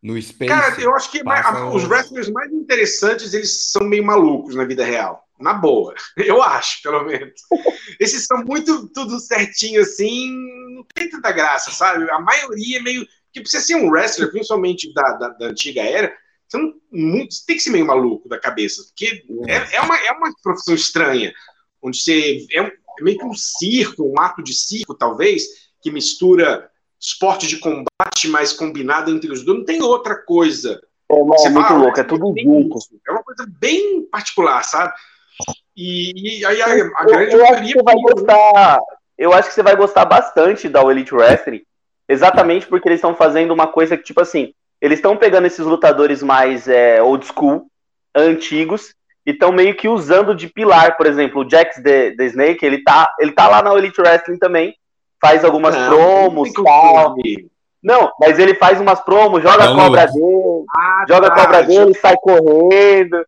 [0.01, 0.49] No Space.
[0.49, 4.85] cara, eu acho que mais- os wrestlers mais interessantes eles são meio malucos na vida
[4.85, 5.27] real.
[5.43, 7.41] Na boa, eu acho, pelo menos.
[7.99, 10.31] Esses são muito tudo certinho assim,
[10.75, 12.11] não tem tanta graça, sabe?
[12.11, 13.07] A maioria é meio.
[13.33, 16.15] Que precisa ser um wrestler, principalmente da, da, da antiga era,
[16.53, 19.97] você, não, muito, você tem que ser meio maluco da cabeça, porque é, é, uma,
[19.97, 21.33] é uma profissão estranha,
[21.81, 22.47] onde você.
[22.53, 25.45] É, é meio que um circo, um ato de circo, talvez,
[25.81, 29.59] que mistura esporte de combate mais combinado entre os dois.
[29.59, 30.81] Não tem outra coisa.
[31.11, 32.79] É, é muito fala, louco, é tudo junto.
[33.07, 34.93] É uma coisa bem particular, sabe?
[35.77, 38.79] E, e aí a, a grande eu, eu acho que você vai gostar.
[39.19, 41.63] Eu acho que você vai gostar bastante da Elite Wrestling,
[42.09, 46.23] exatamente porque eles estão fazendo uma coisa que, tipo assim, eles estão pegando esses lutadores
[46.23, 47.67] mais é, old school,
[48.15, 52.67] antigos, e estão meio que usando de pilar, por exemplo, o Jax the, the, Snake,
[52.67, 54.75] ele tá, ele tá lá na Elite Wrestling também,
[55.21, 57.15] faz algumas não, promos tal.
[57.83, 61.63] Não, mas ele faz umas promos, joga a cobra dele, ah, joga tá, a cobra
[61.63, 63.25] dele, sai correndo.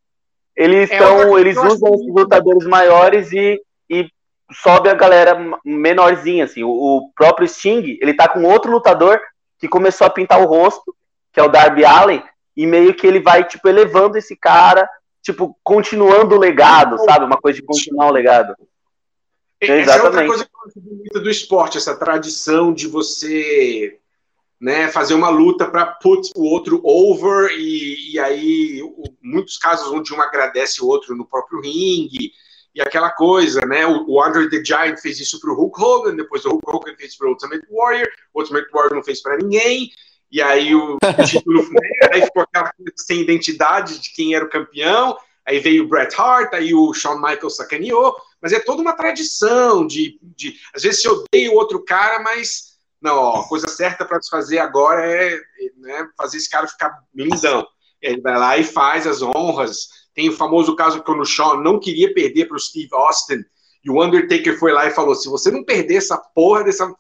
[0.57, 4.09] Eles estão, é eles usam esses lutadores maiores e, e
[4.53, 6.62] sobe a galera menorzinha, assim.
[6.62, 9.21] O, o próprio Sting, ele tá com outro lutador
[9.59, 10.95] que começou a pintar o rosto
[11.35, 12.23] que é o Darby Allen,
[12.57, 14.88] e meio que ele vai, tipo, elevando esse cara,
[15.21, 17.25] tipo, continuando o legado, sabe?
[17.25, 18.55] Uma coisa de continuar o legado.
[19.61, 23.99] É, essa é outra coisa que eu gosto do esporte, essa tradição de você
[24.64, 28.81] né, fazer uma luta para put o outro over, e, e aí
[29.22, 32.33] muitos casos onde um agradece o outro no próprio ringue,
[32.74, 33.87] e aquela coisa, né?
[33.87, 36.96] O, o Andre the Giant fez isso para o Hulk Hogan, depois o Hulk Hogan
[36.96, 39.92] fez para o Ultimate Warrior, o Ultimate Warrior não fez para ninguém,
[40.33, 40.96] e aí o
[41.29, 45.85] título foi, aí ficou aquela coisa sem identidade de quem era o campeão, aí veio
[45.85, 50.57] o Bret Hart, aí o Shawn Michaels sacaneou, mas é toda uma tradição de, de
[50.74, 52.73] às vezes se odeia o outro cara, mas
[53.05, 55.38] não, ó, a coisa certa para se fazer agora é
[55.77, 57.67] né, fazer esse cara ficar lindão.
[58.01, 59.88] Ele vai lá e faz as honras.
[60.14, 63.45] Tem o famoso caso quando o Shawn não queria perder para o Steve Austin,
[63.85, 66.90] e o Undertaker foi lá e falou: se você não perder essa porra dessa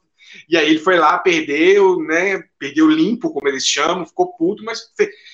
[0.48, 2.42] e aí ele foi lá, perdeu, né?
[2.58, 4.80] Perdeu limpo, como eles chamam, ficou puto, mas.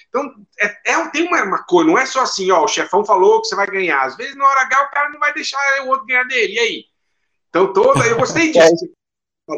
[0.08, 3.40] Então, é, é, tem uma, uma coisa, não é só assim, ó, o chefão falou
[3.40, 4.02] que você vai ganhar.
[4.02, 6.52] Às vezes, na hora H, o cara não vai deixar o outro ganhar dele.
[6.52, 6.84] E aí?
[7.48, 8.06] Então, toda.
[8.06, 8.86] Eu gostei disso.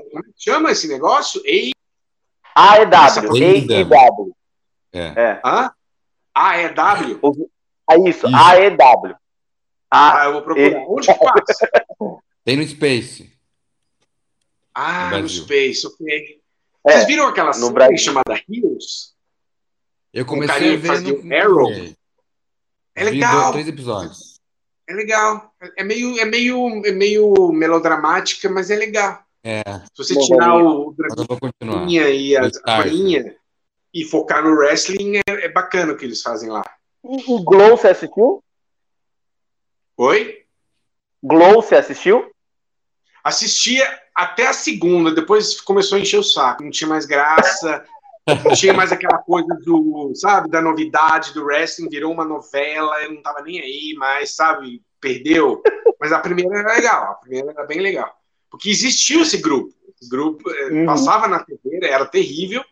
[0.00, 1.42] Como é chama esse negócio?
[1.44, 1.72] E...
[2.54, 3.90] AEW.
[3.90, 4.36] AEW.
[4.92, 5.00] É.
[5.00, 5.40] é.
[5.44, 5.72] Hã?
[6.34, 7.50] AEW?
[7.90, 8.36] É isso, isso.
[8.36, 9.16] AEW.
[9.90, 10.80] Ah, eu vou procurar.
[10.80, 10.86] E...
[10.88, 11.70] Onde que passa?
[12.44, 13.32] Tem no Space.
[14.74, 16.40] Ah, no, no Space, ok.
[16.84, 17.98] É, Vocês viram aquela série Brasil.
[17.98, 19.12] chamada Heroes?
[20.12, 21.34] Eu comecei a ver no...
[21.34, 21.94] Arrow.
[22.94, 23.52] É legal.
[23.52, 24.40] três episódios.
[24.86, 25.54] É legal.
[25.76, 29.21] É meio, é meio, é meio melodramática, mas é legal.
[29.44, 29.62] É.
[29.92, 30.94] Se você tirar o
[31.60, 33.36] draminha e a rainha
[33.92, 36.62] e focar no wrestling, é, é, bacana o que eles fazem lá.
[37.02, 38.42] O Glow você assistiu?
[39.96, 40.44] Oi?
[41.22, 42.30] Glow você assistiu?
[43.24, 47.84] Assistia até a segunda, depois começou a encher o saco, não tinha mais graça,
[48.44, 53.14] não tinha mais aquela coisa do, sabe, da novidade do wrestling, virou uma novela, eu
[53.14, 55.62] não tava nem aí mais, sabe, perdeu.
[56.00, 58.21] Mas a primeira era legal, a primeira era bem legal.
[58.52, 60.84] Porque existiu esse grupo, esse grupo eh, uhum.
[60.84, 62.62] passava na TV, era terrível.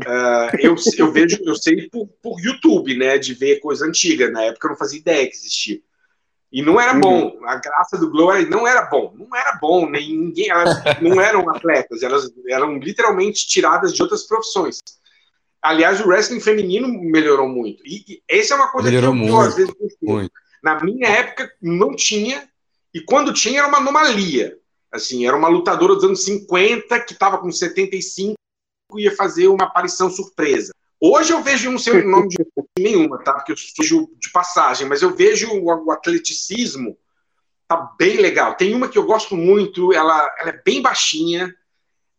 [0.00, 4.30] Uh, eu, eu vejo, eu sei por, por YouTube, né, de ver coisa antiga.
[4.30, 5.78] Na época eu não fazia ideia que existia.
[6.50, 7.36] E não era bom.
[7.36, 7.46] Uhum.
[7.46, 9.12] A graça do Glow não era bom.
[9.14, 10.48] Não era bom, nem ninguém.
[10.48, 14.78] Elas não eram atletas, elas eram literalmente tiradas de outras profissões.
[15.60, 17.82] Aliás, o wrestling feminino melhorou muito.
[17.84, 20.32] E, essa é uma coisa melhorou que eu, muito, às vezes muito.
[20.62, 22.48] Na minha época não tinha,
[22.94, 24.56] e quando tinha era uma anomalia.
[24.90, 28.34] Assim, era uma lutadora dos anos 50 que estava com 75
[28.96, 30.72] e ia fazer uma aparição surpresa.
[31.00, 32.38] Hoje eu vejo um sem nome de
[32.78, 33.34] nenhuma, tá?
[33.34, 36.96] Porque eu sou de passagem, mas eu vejo o, o, atleticismo
[37.68, 38.54] tá bem legal.
[38.54, 41.54] Tem uma que eu gosto muito, ela, ela é bem baixinha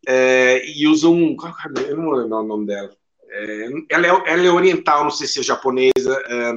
[0.07, 1.35] é, e usa um.
[1.43, 2.95] É eu não lembro o nome dela.
[3.27, 6.21] É, ela, é, ela é oriental, não sei se é japonesa.
[6.27, 6.53] É,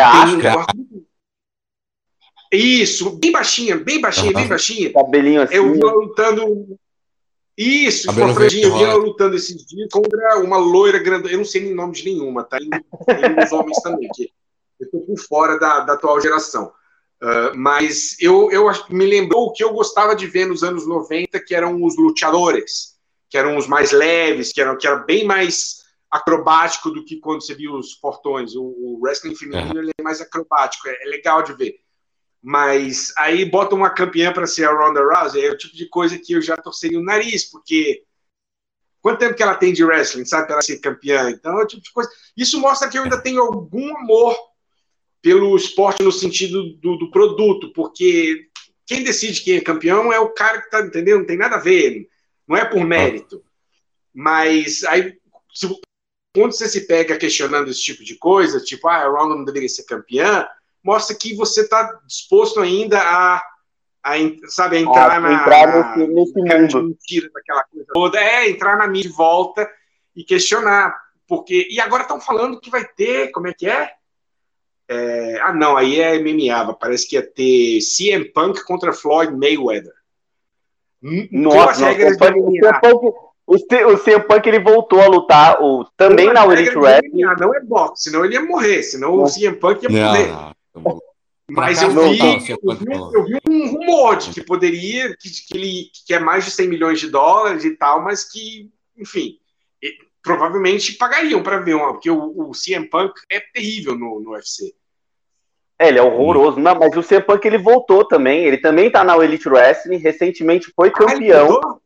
[0.00, 0.66] é Asuka?
[2.54, 4.92] Isso, bem baixinha, bem baixinha, bem baixinha.
[4.92, 5.54] Cabelinho assim.
[5.54, 6.78] Eu vou lutando
[7.56, 11.32] isso, com a franjinha, eu vi ela lutando esses dias contra uma loira grande.
[11.32, 12.58] Eu não sei nem nome de nenhuma, tá?
[12.60, 14.28] E, os homens também, que
[14.80, 16.72] eu tô por fora da, da atual geração.
[17.22, 21.38] Uh, mas eu, eu me lembrou o que eu gostava de ver nos anos 90,
[21.44, 22.96] que eram os luteadores,
[23.30, 27.44] que eram os mais leves, que eram que era bem mais acrobático do que quando
[27.44, 28.56] você viu os portões.
[28.56, 29.92] O, o wrestling feminino é.
[29.98, 31.83] é mais acrobático, é, é legal de ver.
[32.46, 36.18] Mas aí bota uma campeã para ser a Ronda Rousey, é o tipo de coisa
[36.18, 38.04] que eu já torceria o nariz, porque
[39.00, 41.30] quanto tempo que ela tem de wrestling, sabe, para ser campeã?
[41.30, 42.10] Então é o tipo de coisa.
[42.36, 44.36] Isso mostra que eu ainda tenho algum amor
[45.22, 48.46] pelo esporte no sentido do, do, produto, porque
[48.84, 51.60] quem decide quem é campeão é o cara que está entendendo, não tem nada a
[51.60, 52.06] ver,
[52.46, 53.42] não é por mérito.
[54.12, 55.18] Mas aí,
[55.54, 55.66] se,
[56.34, 59.68] quando você se pega questionando esse tipo de coisa, tipo, ah, a Ronda não deveria
[59.70, 60.46] ser campeã,
[60.84, 63.42] mostra que você está disposto ainda a,
[64.04, 64.14] a,
[64.46, 66.88] sabe, a entrar, a, na, entrar nesse, nesse mundo.
[66.88, 69.68] mentira daquela coisa toda, é entrar na mídia de volta
[70.14, 70.94] e questionar.
[71.26, 73.90] Porque, e agora estão falando que vai ter, como é que é?
[74.86, 76.74] É, ah, não, aí é MMA.
[76.74, 79.94] Parece que ia ter CM Punk contra Floyd Mayweather.
[81.32, 83.14] Nossa, o, CM Punk,
[83.46, 87.22] o, CM Punk ele voltou a lutar o, também na Elite Wrestling.
[87.38, 90.54] Não é boxe, senão ele ia morrer, senão o CM Punk ia morrer.
[91.50, 95.90] Mas eu vi, eu, vi, eu vi, um rumor de que poderia, que, que ele
[96.06, 99.38] que é mais de 100 milhões de dólares e tal, mas que, enfim,
[100.24, 104.74] provavelmente pagariam para ver uma, porque o, o CM Punk é terrível no, no UFC.
[105.78, 106.58] É, ele é horroroso.
[106.58, 108.44] Não, mas o CM Punk ele voltou também.
[108.44, 109.98] Ele também tá na Elite Wrestling.
[109.98, 111.46] Recentemente foi ah, campeão.
[111.46, 111.78] Ah,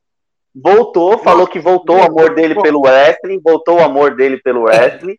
[0.55, 1.11] voltou?
[1.11, 1.19] voltou?
[1.19, 3.41] falou que voltou o amor dele pelo wrestling.
[3.43, 5.19] Voltou o amor dele pelo wrestling.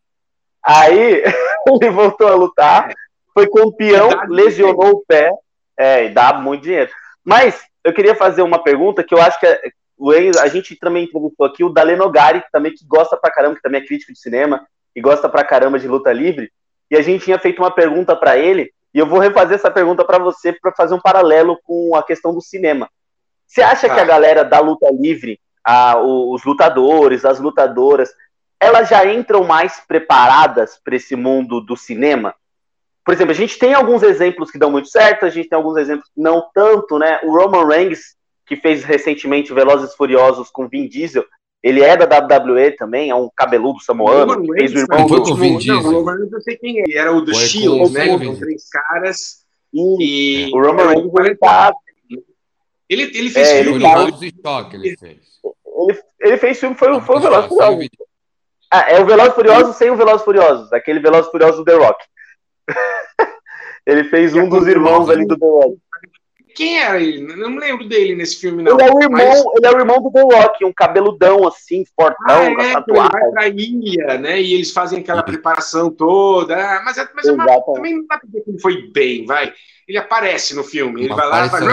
[0.63, 1.23] Aí
[1.67, 2.93] ele voltou a lutar.
[3.47, 5.31] Foi campeão, lesionou o pé.
[5.77, 6.91] É, e dá muito dinheiro.
[7.23, 9.61] Mas eu queria fazer uma pergunta que eu acho que é,
[9.97, 13.61] o a gente também entrevistou aqui o Dalenogari, que também que gosta pra caramba, que
[13.61, 14.65] também é crítico de cinema,
[14.95, 16.51] e gosta pra caramba de luta livre,
[16.89, 20.03] e a gente tinha feito uma pergunta para ele, e eu vou refazer essa pergunta
[20.03, 22.89] para você para fazer um paralelo com a questão do cinema.
[23.45, 28.09] Você acha que a galera da luta livre, a, os lutadores, as lutadoras,
[28.59, 32.33] elas já entram mais preparadas para esse mundo do cinema?
[33.09, 35.77] Por exemplo, a gente tem alguns exemplos que dão muito certo, a gente tem alguns
[35.77, 37.19] exemplos que não tanto, né?
[37.23, 41.25] O Roman Reigns que fez recentemente Velozes Furiosos com Vin Diesel.
[41.63, 45.35] Ele é da WWE também, é um cabeludo samoano, fez o irmão do...
[45.35, 45.81] Vin Diesel.
[45.81, 46.83] Não, o Roman Reigns eu sei quem é.
[46.83, 48.15] Ele era o do Shield, né?
[48.15, 49.43] Com três caras.
[49.73, 50.51] E...
[50.53, 51.73] O Roman Reigns ele tá...
[52.87, 53.77] Ele, ele fez é, filme.
[53.77, 54.69] Ele, tá...
[54.71, 55.17] ele, fez.
[55.43, 57.89] Ele, ele fez filme, foi, foi o Velozes Furiosos.
[58.69, 62.05] Ah, é o Velozes Furiosos sem o Velozes Furiosos, aquele Velozes Furiosos do The Rock.
[63.85, 65.77] ele fez um dos irmãos ali do The Rock.
[66.55, 67.35] Quem era ele?
[67.35, 68.73] Não me lembro dele nesse filme, não.
[68.73, 69.43] Ele é o irmão, mas...
[69.55, 73.31] ele é o irmão do The Rock, um cabeludão assim, fortão, ah, é, ele vai
[73.31, 74.41] pra ilha, né?
[74.41, 76.57] E eles fazem aquela preparação toda.
[76.57, 79.25] Ah, mas, é, mas é uma, também não dá pra dizer que ele foi bem,
[79.25, 79.53] vai.
[79.87, 81.65] Ele aparece no filme, ele uma vai lá e faz.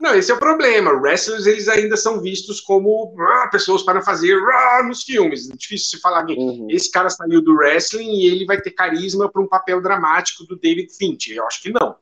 [0.00, 0.92] Não, esse é o problema.
[0.92, 5.48] Wrestlers, eles ainda são vistos como ah, pessoas para fazer ah, nos filmes.
[5.50, 6.66] É difícil se falar que uhum.
[6.70, 10.56] esse cara saiu do wrestling e ele vai ter carisma para um papel dramático do
[10.56, 11.36] David Fincher.
[11.36, 11.96] Eu acho que não.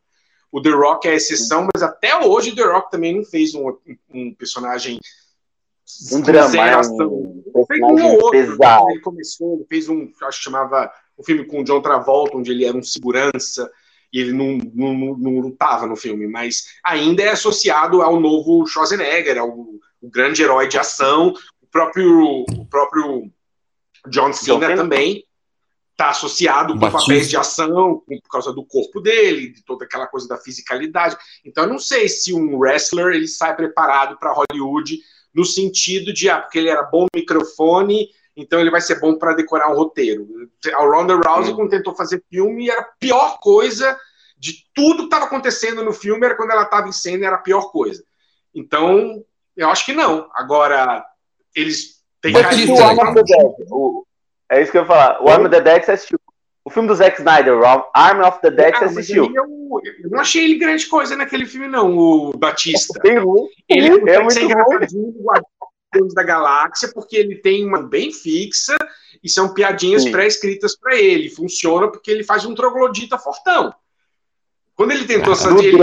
[0.50, 3.54] O The Rock é a exceção, mas até hoje o The Rock também não fez
[3.54, 3.76] um,
[4.12, 5.00] um personagem
[6.12, 8.90] um drama, um fez um outro, pesado.
[8.90, 12.50] Ele começou, ele fez um, acho que chamava um filme com o John Travolta, onde
[12.50, 13.70] ele era um segurança
[14.14, 18.64] e ele não, não, não, não lutava no filme, mas ainda é associado ao novo
[18.64, 23.28] Schwarzenegger, ao, ao grande herói de ação, o próprio, o próprio
[24.08, 25.24] John Cena também
[25.90, 30.28] está associado com papéis de ação, por causa do corpo dele, de toda aquela coisa
[30.28, 31.16] da fisicalidade.
[31.44, 34.96] Então, eu não sei se um wrestler ele sai preparado para Hollywood
[35.34, 39.16] no sentido de, ah, porque ele era bom no microfone, então ele vai ser bom
[39.16, 40.26] para decorar um roteiro.
[40.74, 41.56] A Ronda Rousey, hum.
[41.56, 43.98] quando tentou fazer filme, era a pior coisa
[44.36, 47.40] de tudo que estava acontecendo no filme, era quando ela estava em cena, era a
[47.40, 48.04] pior coisa.
[48.54, 49.24] Então,
[49.56, 50.28] eu acho que não.
[50.34, 51.04] Agora,
[51.54, 52.74] eles têm carisma.
[54.50, 55.22] É isso que eu ia falar.
[55.22, 56.20] O Arm of the Dead você assistiu.
[56.64, 57.58] O filme do Zack Snyder,
[57.92, 59.26] Arm of the Dead, ah, você assistiu.
[59.34, 59.44] Eu,
[60.02, 62.98] eu, não achei ele grande coisa naquele filme, não, o Batista.
[63.00, 63.48] Tem ruim.
[63.68, 65.14] Ele é muito engraçadinho
[66.14, 68.76] da Galáxia, porque ele tem uma bem fixa
[69.22, 71.30] e são piadinhas pré-escritas para ele.
[71.30, 73.74] Funciona porque ele faz um troglodita fortão.
[74.74, 75.78] Quando ele tentou sair, ele,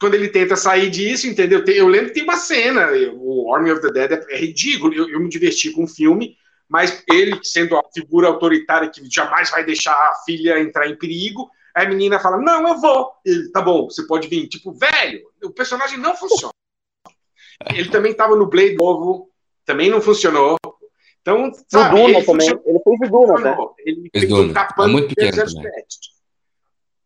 [0.00, 1.64] quando ele tenta sair disso, entendeu?
[1.66, 4.92] Eu lembro que tem uma cena, o Army of the Dead é, é ridículo.
[4.92, 6.36] Eu, eu me diverti com o filme
[6.68, 11.50] mas ele, sendo a figura autoritária que jamais vai deixar a filha entrar em perigo,
[11.74, 13.12] a menina fala: Não, eu vou.
[13.24, 14.46] Ele, tá bom, você pode vir.
[14.48, 16.52] Tipo, velho, o personagem não funciona.
[17.74, 19.30] Ele também estava no Blade novo,
[19.64, 20.56] também não funcionou.
[21.20, 22.48] Então, sabe, Duna ele, também.
[22.48, 23.56] ele fez o Duna, né?
[23.84, 25.42] Ele fez um capanga é muito pequeno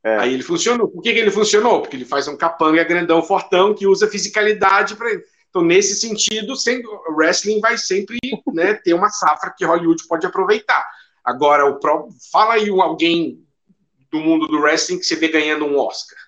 [0.05, 0.19] é.
[0.19, 0.89] Aí ele funcionou.
[0.89, 1.81] Por que, que ele funcionou?
[1.81, 5.09] Porque ele faz um capanga grandão, fortão, que usa fisicalidade para
[5.53, 8.17] então, nesse sentido, sendo, o wrestling vai sempre
[8.55, 10.83] né, ter uma safra que Hollywood pode aproveitar.
[11.23, 13.47] Agora, o próprio, fala aí alguém
[14.11, 16.19] do mundo do wrestling que você vê ganhando um Oscar.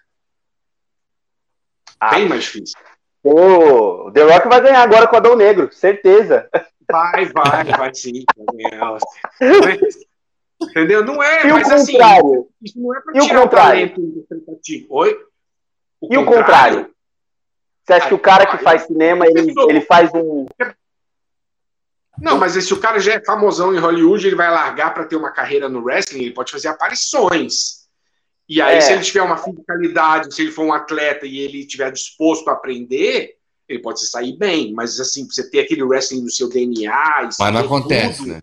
[1.98, 2.78] Ah, Bem mais difícil.
[3.24, 6.48] O The Rock vai ganhar agora com Adão Negro, certeza.
[6.90, 8.24] Vai, vai, vai sim.
[8.82, 9.78] Oscar.
[10.60, 11.04] Entendeu?
[11.04, 12.48] Não é, E o mas assim, contrário?
[12.62, 13.84] isso não é pra E o tirar o contrário?
[13.86, 14.86] interpretativo.
[14.90, 15.18] Oi?
[16.10, 16.90] E o contrário?
[17.82, 20.46] Você acha que o cara que faz cinema, ele, ele faz um.
[22.18, 25.16] Não, mas se o cara já é famosão em Hollywood, ele vai largar para ter
[25.16, 27.83] uma carreira no wrestling, ele pode fazer aparições.
[28.48, 28.80] E aí, É.
[28.80, 32.52] se ele tiver uma fisicalidade, se ele for um atleta e ele estiver disposto a
[32.52, 33.36] aprender,
[33.68, 34.72] ele pode se sair bem.
[34.74, 37.28] Mas assim, você ter aquele wrestling no seu DNA.
[37.38, 38.42] Mas não acontece, tudo, né?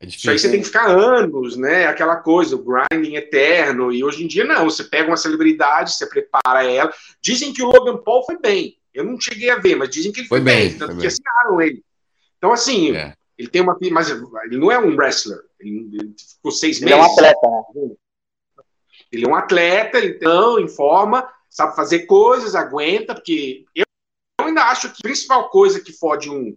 [0.00, 1.86] É Isso aí você tem que ficar anos, né?
[1.86, 3.92] Aquela coisa, o grinding eterno.
[3.92, 4.64] E hoje em dia, não.
[4.64, 6.92] Você pega uma celebridade, você prepara ela.
[7.20, 8.76] Dizem que o Logan Paul foi bem.
[8.92, 11.00] Eu não cheguei a ver, mas dizem que ele foi, Foi bem, Tanto foi que
[11.02, 11.06] bem.
[11.06, 11.82] assinaram ele.
[12.36, 13.14] Então, assim, É.
[13.38, 13.78] ele tem uma.
[13.92, 15.38] Mas ele não é um wrestler.
[15.60, 17.12] Ele, ele ficou seis Ele é um meses.
[17.16, 17.90] atleta, né?
[19.12, 23.84] Ele é um atleta, ele não informa, sabe fazer coisas, aguenta, porque eu,
[24.40, 26.56] eu ainda acho que a principal coisa que fode um,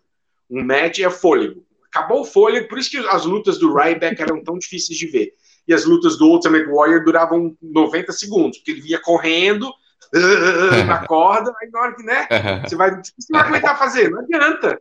[0.49, 1.65] um match é fôlego.
[1.87, 5.33] Acabou o fôlego, por isso que as lutas do Ryback eram tão difíceis de ver.
[5.67, 9.71] E as lutas do Ultimate Warrior duravam 90 segundos, porque ele vinha correndo
[10.87, 12.27] na corda, aí na hora que, né,
[12.63, 14.09] você vai, você vai aguentar fazer?
[14.09, 14.79] Não adianta.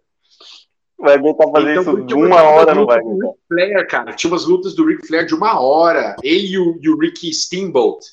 [0.98, 3.30] Vai aguentar fazer Então, isso eu uma hora, não vai lutas do aguentar.
[3.30, 4.12] Ric Flair, cara.
[4.12, 6.16] Tinha umas lutas do Ric Flair de uma hora.
[6.22, 8.04] Ele e o, e o Ricky Steamboat.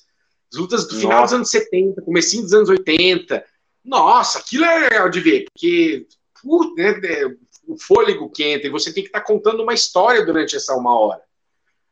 [0.51, 1.35] As lutas do final dos Nossa.
[1.35, 3.43] anos 70, comecinho dos anos 80.
[3.85, 6.05] Nossa, aquilo é legal de ver, porque
[6.41, 7.25] putz, né, é,
[7.67, 10.97] o fôlego que entra e você tem que estar contando uma história durante essa uma
[10.99, 11.21] hora.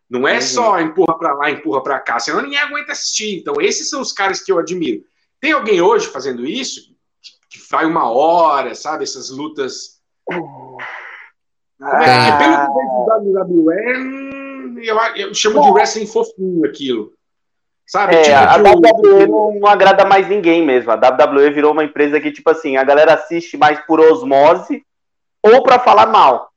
[0.09, 0.41] Não é Uhum.
[0.41, 3.37] só empurra pra lá, empurra pra cá, senão ninguém aguenta assistir.
[3.39, 5.03] Então, esses são os caras que eu admiro.
[5.39, 6.93] Tem alguém hoje fazendo isso?
[7.49, 9.03] Que vai uma hora, sabe?
[9.03, 9.99] Essas lutas
[10.30, 10.80] como
[11.82, 17.13] é pelo que eu vejo do WWE, eu, eu chamo de wrestling fofinho aquilo.
[17.89, 18.15] Sabe?
[18.15, 20.91] É, Tipo a WWE não, não agrada mais ninguém mesmo.
[20.91, 24.84] A WWE virou uma empresa que, tipo assim, a galera assiste mais por osmose
[25.41, 26.49] ou pra falar mal.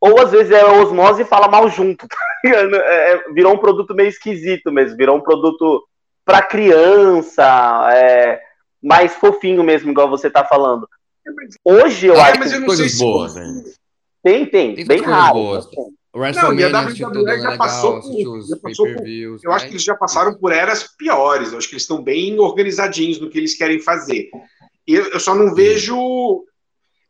[0.00, 2.08] Ou às vezes é osmose e fala mal junto.
[2.08, 2.16] tá?
[2.44, 4.96] É, é, virou um produto meio esquisito mesmo.
[4.96, 5.86] Virou um produto
[6.24, 7.44] pra criança,
[7.94, 8.40] é,
[8.82, 10.88] mais fofinho mesmo, igual você tá falando.
[11.64, 13.64] Hoje eu É, acho mas que eu não sei coisas se boas, né?
[14.22, 15.34] tem, tem, Tem bem coisas raro.
[15.34, 15.66] boas.
[15.66, 19.42] O Não, e a WWE é já passou por- os já passou por- pay-per-views.
[19.42, 19.68] Eu acho né?
[19.68, 21.50] que eles já passaram por eras piores.
[21.52, 24.30] Eu acho que eles estão bem organizadinhos no que eles querem fazer.
[24.86, 26.44] E eu, eu só não vejo.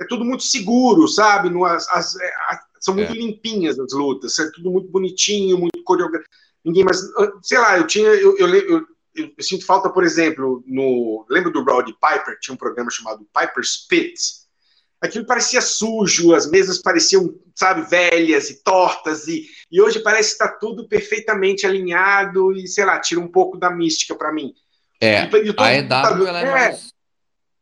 [0.00, 1.50] É tudo muito seguro, sabe?
[1.50, 3.14] No- as- as- é, a- são muito É.
[3.14, 4.38] limpinhas as lutas.
[4.38, 6.30] É tudo muito bonitinho, muito coreográfico.
[6.64, 6.98] Ninguém mais.
[7.18, 8.08] ah, Sei lá, eu tinha.
[8.08, 11.24] Eu, eu, le- eu- eu- eu sinto falta, por exemplo, no.
[11.28, 12.38] Lembra do Rowdy Piper?
[12.40, 14.14] Tinha um programa chamado Piper's Pit.
[15.00, 20.42] Aquilo parecia sujo, as mesas pareciam, sabe, velhas e tortas, e, e hoje parece que
[20.42, 24.54] está tudo perfeitamente alinhado e, sei lá, tira um pouco da mística para mim.
[25.00, 26.94] É, E- e a mundo tá- EW ela é, é, mais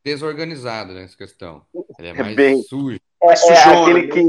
[0.04, 1.62] desorganizada nessa questão.
[1.98, 3.00] Ela é É mais bem- suja.
[3.22, 4.12] É, é sujona, aquele né?
[4.12, 4.22] que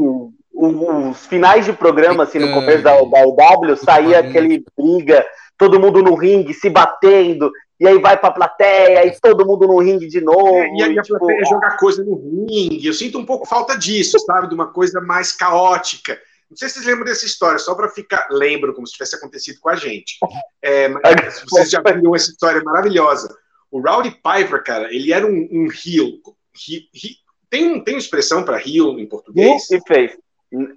[0.55, 5.25] os finais de programa, assim, no começo da, da EW, saía aquele briga,
[5.63, 9.79] todo mundo no ringue se batendo, e aí vai pra plateia, e todo mundo no
[9.79, 10.55] ringue de novo.
[10.57, 12.85] É, e aí a tipo, plateia jogar coisa no ringue.
[12.85, 14.49] Eu sinto um pouco falta disso, sabe?
[14.49, 16.19] De uma coisa mais caótica.
[16.49, 18.27] Não sei se vocês lembram dessa história, só para ficar.
[18.29, 20.17] Lembro, como se tivesse acontecido com a gente.
[20.61, 23.35] É, mas vocês já viram essa história maravilhosa.
[23.71, 26.09] O Rowdy Piper, cara, ele era um, um heel.
[26.55, 27.15] He- he-
[27.49, 29.69] tem, tem expressão para heel em e, português?
[29.71, 30.11] e fez.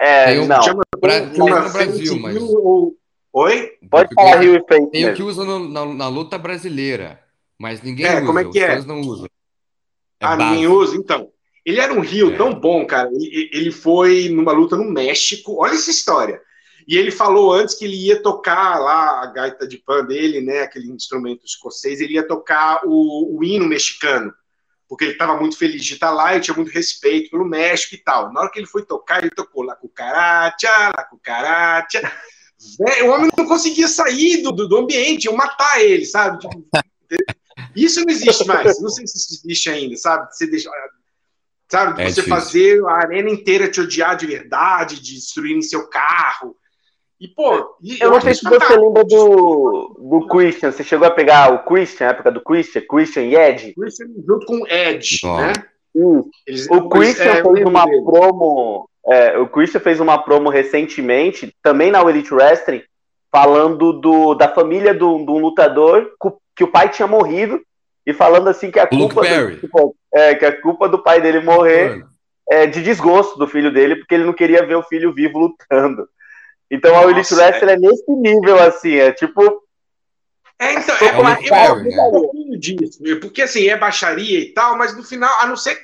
[0.00, 2.94] É, não, Chama, Pra- chama no Brasil, face mas- ou-
[3.38, 3.72] Oi?
[3.90, 7.22] pode falar Rio e Face Tem o que usa no- na, na luta brasileira,
[7.58, 8.26] mas ninguém É, usa.
[8.26, 8.80] como é que é?
[8.82, 9.26] não usam.
[10.18, 10.96] É ah, ninguém usa?
[10.96, 11.30] Então.
[11.62, 12.36] Ele era um heel É.
[12.38, 13.10] tão bom, cara.
[13.12, 15.56] Ele, ele foi numa luta no México.
[15.62, 16.40] Olha essa história.
[16.88, 20.60] E ele falou antes que ele ia tocar lá a gaita de pan dele, né?
[20.62, 22.00] Aquele instrumento escocês.
[22.00, 24.32] Ele ia tocar o, o hino mexicano.
[24.88, 27.98] Porque ele estava muito feliz de estar lá e tinha muito respeito pelo México e
[27.98, 28.32] tal.
[28.32, 32.00] Na hora que ele foi tocar, ele tocou La Cucaracha, La Cucaracha.
[32.78, 36.38] Véi, o homem não conseguia sair do, do, do ambiente, iam matar ele, sabe?
[36.38, 36.64] Tipo,
[37.74, 38.80] isso não existe mais.
[38.80, 40.34] Não sei se isso existe ainda, sabe?
[40.34, 40.70] Você deixa,
[41.70, 42.00] sabe?
[42.02, 42.28] É você difícil.
[42.34, 46.56] fazer a arena inteira te odiar de verdade, de destruírem seu carro.
[47.18, 50.70] E, pô, e Eu não sei se você lembra do, do Christian.
[50.70, 53.72] Você chegou a pegar o Christian, a época do Christian, Christian e Ed?
[53.74, 54.66] Christian junto com
[55.24, 55.40] Ó.
[55.40, 55.52] né?
[56.46, 58.02] Eles- O Christian é, eu fez uma dele.
[58.04, 58.90] promo.
[59.08, 62.82] É, o Christian fez uma promo recentemente, também na Elite Wrestling,
[63.30, 66.10] falando do, da família de um lutador
[66.54, 67.60] que o pai tinha morrido
[68.04, 71.40] e falando assim que a culpa do, tipo, é, que a culpa do pai dele
[71.40, 72.04] morrer
[72.48, 76.08] é de desgosto do filho dele porque ele não queria ver o filho vivo lutando.
[76.70, 79.62] Então a Elite Nossa, Wrestling é nesse nível assim, é tipo
[80.58, 81.90] É, então, é, como eu, a eu, cara, eu né?
[81.90, 85.56] fico um pouquinho disso, porque assim, é baixaria e tal, mas no final, a não
[85.56, 85.82] ser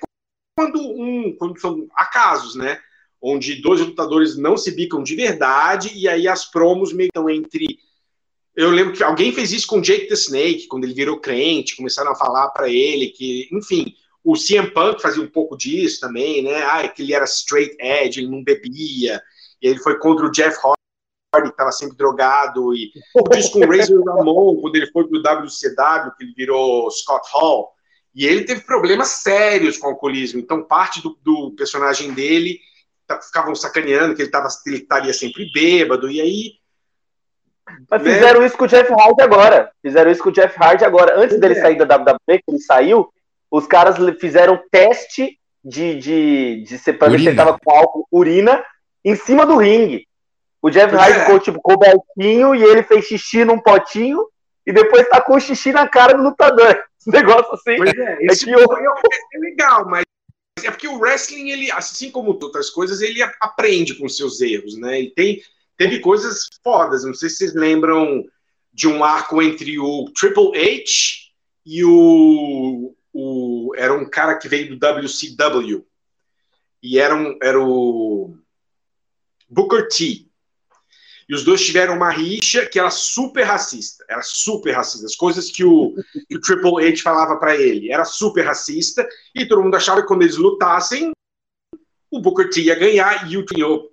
[0.57, 2.79] quando um, quando são acasos, né?
[3.23, 7.79] Onde dois lutadores não se bicam de verdade, e aí as promos meio estão entre.
[8.55, 12.11] Eu lembro que alguém fez isso com Jake the Snake, quando ele virou crente, começaram
[12.11, 13.95] a falar para ele que, enfim,
[14.25, 16.63] o CM Punk fazia um pouco disso também, né?
[16.65, 19.23] Ah, que ele era straight edge, ele não bebia,
[19.63, 22.93] e ele foi contra o Jeff Hardy, que estava sempre drogado, e
[23.39, 27.71] isso com o Razor Ramon, quando ele foi pro WCW, que ele virou Scott Hall,
[28.15, 32.61] e ele teve problemas sérios com o alcoolismo, então parte do, do personagem dele
[33.23, 36.53] ficavam sacaneando que ele, tava, ele estaria sempre bêbado, e aí.
[37.91, 38.15] Mas né?
[38.15, 39.71] fizeram isso com o Jeff Hardy agora.
[39.81, 41.19] Fizeram isso com o Jeff Hardy agora.
[41.19, 41.61] Antes dele é.
[41.61, 43.13] sair da WWE, que ele saiu,
[43.51, 48.07] os caras fizeram teste de, de, de ser pra ver se ele tava com álcool,
[48.11, 48.65] urina,
[49.05, 50.07] em cima do ringue.
[50.61, 51.25] O Jeff Hardy é.
[51.25, 54.27] ficou tipo cobertinho e ele fez xixi num potinho
[54.67, 56.83] e depois tá com o xixi na cara do lutador.
[56.99, 57.77] Esse negócio assim.
[57.77, 58.61] Pois é, é, que eu...
[58.61, 60.05] é legal, mas
[60.61, 65.01] é porque o wrestling, ele, assim como outras coisas, ele aprende com seus erros, né?
[65.01, 65.43] E tem,
[65.77, 67.05] teve coisas fodas.
[67.05, 68.25] Não sei se vocês lembram
[68.73, 71.31] de um arco entre o Triple H
[71.65, 75.87] e o, o era um cara que veio do WCW
[76.83, 78.37] e era, um, era o
[79.49, 80.29] Booker T.
[81.29, 84.05] E os dois tiveram uma rixa que era super racista.
[84.09, 85.07] Era super racista.
[85.07, 85.95] As coisas que o,
[86.29, 89.09] que o Triple H falava para ele era super racista.
[89.35, 91.13] E todo mundo achava que quando eles lutassem,
[92.11, 93.91] o Booker T ia ganhar e o ganhou.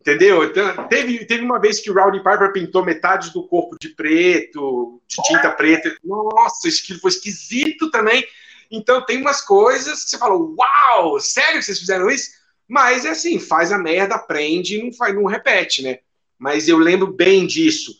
[0.00, 0.44] Entendeu?
[0.44, 5.00] Então, teve, teve uma vez que o Rowdy Piper pintou metade do corpo de preto,
[5.08, 5.96] de tinta preta.
[6.04, 8.22] Nossa, isso foi esquisito também.
[8.70, 12.32] Então tem umas coisas que você fala, uau, sério que vocês fizeram isso?
[12.68, 16.00] Mas é assim, faz a merda, aprende e não, faz, não repete, né?
[16.38, 17.94] Mas eu lembro bem disso,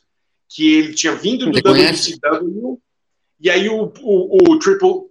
[0.48, 2.80] que ele tinha vindo do WCW,
[3.40, 5.08] e aí o, o, o Triple,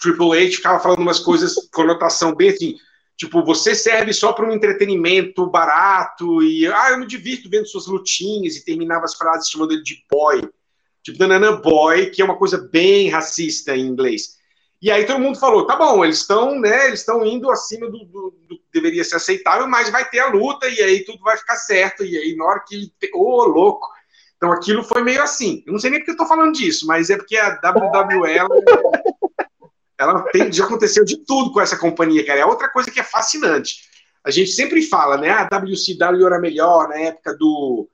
[0.00, 2.76] Triple H ficava falando umas coisas, conotação bem assim,
[3.16, 7.86] tipo, você serve só para um entretenimento barato, e ah, eu me divirto vendo suas
[7.86, 10.48] lutinhas, e terminava as frases chamando ele de boy,
[11.02, 14.37] tipo, nanana boy, que é uma coisa bem racista em inglês.
[14.80, 17.98] E aí todo mundo falou, tá bom, eles estão, né, eles estão indo acima do,
[18.04, 21.56] do, do, deveria ser aceitável, mas vai ter a luta e aí tudo vai ficar
[21.56, 22.04] certo.
[22.04, 23.88] E aí na hora que, ô, oh, louco.
[24.36, 25.64] Então aquilo foi meio assim.
[25.66, 28.48] Eu não sei nem porque eu tô falando disso, mas é porque a WWE ela,
[29.98, 32.38] ela tem, já aconteceu de tudo com essa companhia, cara.
[32.38, 33.88] É outra coisa que é fascinante.
[34.22, 37.88] A gente sempre fala, né, a WCW era melhor na época do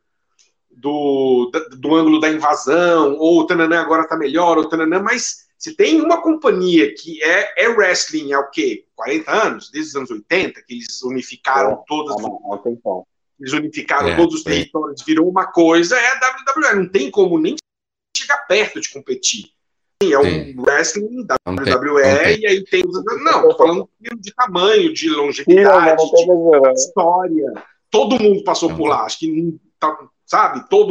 [0.76, 5.43] do, do ângulo da invasão, ou o Tananã agora tá melhor, ou o Tananã, mas
[5.65, 8.85] se tem uma companhia que é, é wrestling há o quê?
[8.95, 9.71] 40 anos?
[9.71, 12.15] Desde os anos 80, que eles unificaram é, todas.
[13.41, 16.83] Eles unificaram é, todos os territórios, virou uma coisa, é a WWE.
[16.83, 17.57] Não tem como nem
[18.15, 19.53] chegar perto de competir.
[20.03, 22.85] É um wrestling da WWE, não e aí tem.
[23.23, 23.89] Não, tô falando
[24.19, 27.55] de tamanho, de longevidade, de história.
[27.91, 29.05] Todo mundo passou por lá.
[29.05, 29.97] Acho que, tá,
[30.27, 30.91] sabe, todo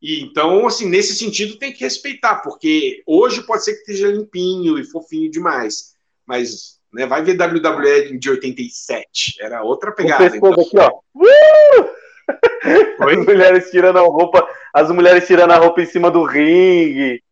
[0.00, 4.78] e então, assim, nesse sentido tem que respeitar, porque hoje pode ser que esteja limpinho
[4.78, 5.94] e fofinho demais,
[6.26, 10.36] mas né, vai ver WWE de 87, era outra pegada.
[10.36, 10.52] Então.
[10.52, 11.00] Aqui, ó.
[11.14, 11.98] Uh!
[13.00, 17.22] As mulheres tirando a roupa, as mulheres tirando a roupa em cima do ringue.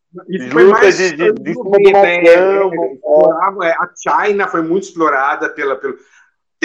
[0.54, 2.24] Luta de, de, de, cima do né?
[3.62, 5.98] é, A China foi muito explorada pela, pelo,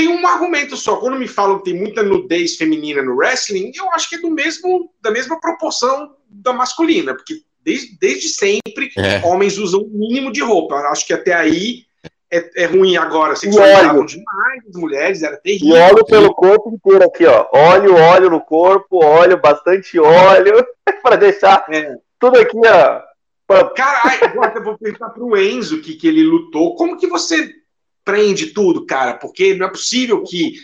[0.02, 0.96] tem um argumento só.
[0.96, 4.32] Quando me falam que tem muita nudez feminina no wrestling, eu acho que é do
[4.32, 9.24] mesmo, da mesma proporção da masculina, porque desde, desde sempre é.
[9.24, 10.76] homens usam o mínimo de roupa.
[10.76, 11.84] Eu acho que até aí
[12.32, 13.36] é, é ruim agora.
[13.36, 15.78] Sexualizavam demais as mulheres, era terrível.
[15.78, 17.48] E óleo pelo corpo inteiro aqui, ó.
[17.54, 20.66] Óleo, óleo no corpo, óleo, bastante óleo,
[21.04, 21.96] para deixar é.
[22.20, 23.02] tudo aqui, ó.
[23.76, 26.74] Caralho, agora eu vou perguntar pro Enzo que, que ele lutou.
[26.76, 27.61] Como que você
[28.04, 30.56] prende tudo, cara, porque não é possível que,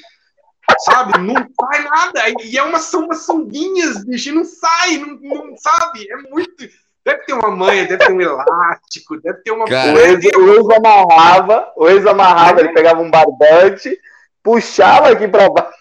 [0.79, 2.21] sabe, não sai nada.
[2.43, 6.67] E é uma, são umas sanguinhas, bicho, e não sai, não, não sabe, é muito.
[7.05, 10.29] Deve ter uma manha, deve ter um elástico, deve ter uma cara, coisa.
[10.38, 13.97] O ex amarrava, o ex amarrava, ele pegava um barbante,
[14.43, 15.71] puxava aqui pra baixo.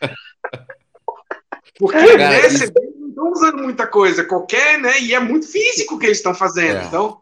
[1.78, 2.72] Porque cara, né, isso...
[2.96, 5.00] não estão usando muita coisa, qualquer, né?
[5.00, 6.78] E é muito físico que eles estão fazendo.
[6.78, 6.84] É.
[6.84, 7.20] Então,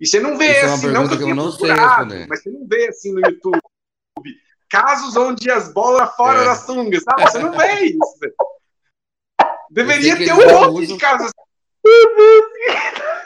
[0.00, 2.42] e você não vê Isso assim, é não que eu, eu não procurado, sei mas
[2.42, 3.60] você não vê assim no YouTube
[4.70, 6.44] casos onde as bolas fora é.
[6.44, 7.22] da sunga, sabe?
[7.22, 7.98] Você não vê isso.
[9.68, 11.50] Deveria ter um monte de casos assim.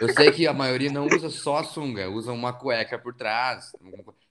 [0.01, 3.73] Eu sei que a maioria não usa só a sunga, usa uma cueca por trás.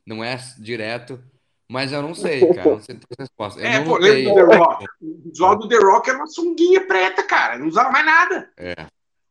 [0.06, 1.24] Não é direto,
[1.70, 2.72] mas eu não sei, cara.
[2.72, 3.62] Não sei resposta.
[3.62, 4.86] Eu é, pô, lembra do The Rock?
[5.02, 7.58] O visual do The Rock era uma sunguinha preta, cara.
[7.58, 8.52] Não usava mais nada.
[8.58, 8.88] É.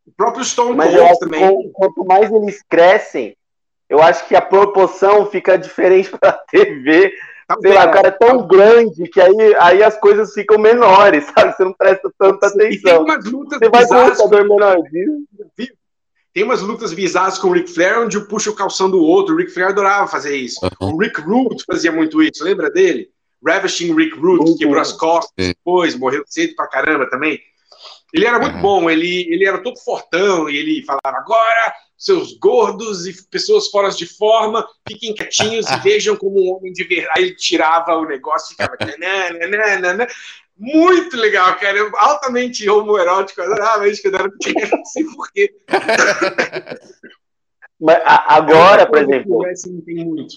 [0.06, 1.70] O próprio Stone Mas Cold também.
[1.72, 3.36] Quanto mais eles crescem,
[3.88, 7.12] eu acho que a proporção fica diferente para a TV.
[7.46, 11.26] Tá sei lá, o cara é tão grande que aí, aí as coisas ficam menores,
[11.34, 11.54] sabe?
[11.54, 12.70] Você não presta tanta atenção.
[12.70, 15.26] E tem umas lutas Você vai com um menorzinho.
[16.32, 19.34] Tem umas lutas bizarras com o Ric Flair, onde um puxa o calção do outro.
[19.34, 20.58] O Ric Flair adorava fazer isso.
[20.80, 20.94] Uhum.
[20.94, 23.10] O Rick Rude fazia muito isso, lembra dele?
[23.44, 27.38] Ravishing Rick Rude, quebrou as costas depois, morreu cedo pra caramba também.
[28.12, 28.62] Ele era muito uhum.
[28.62, 33.88] bom, ele, ele era todo fortão e ele falava: agora, seus gordos e pessoas fora
[33.90, 37.12] de forma, fiquem quietinhos e vejam como um homem de verdade.
[37.16, 38.76] Aí ele tirava o negócio e ficava.
[38.98, 40.06] nananana.
[40.56, 41.78] Muito legal, cara.
[41.78, 45.54] Eu, altamente homoerótico, eu adorava isso quando eu era pequeno, não sei porquê.
[47.80, 49.42] Mas agora, por exemplo.
[49.84, 50.34] Tem muito.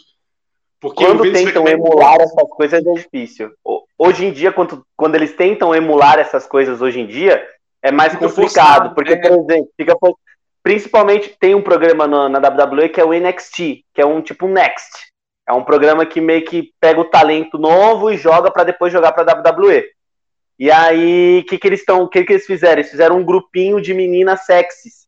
[0.80, 3.52] Porque quando tentam emular essas coisas é difícil.
[3.98, 7.44] Hoje em dia, quando, quando eles tentam emular essas coisas hoje em dia,
[7.86, 8.90] é mais fica complicado.
[8.90, 9.18] Forçado, porque, é.
[9.18, 9.96] por exemplo, fica,
[10.64, 14.48] principalmente tem um programa na, na WWE que é o NXT, que é um tipo
[14.48, 15.14] Next.
[15.48, 19.12] É um programa que meio que pega o talento novo e joga para depois jogar
[19.12, 19.84] para WWE.
[20.58, 22.02] E aí, o que, que eles estão.
[22.02, 22.80] O que, que eles fizeram?
[22.80, 25.06] Eles fizeram um grupinho de meninas sexys.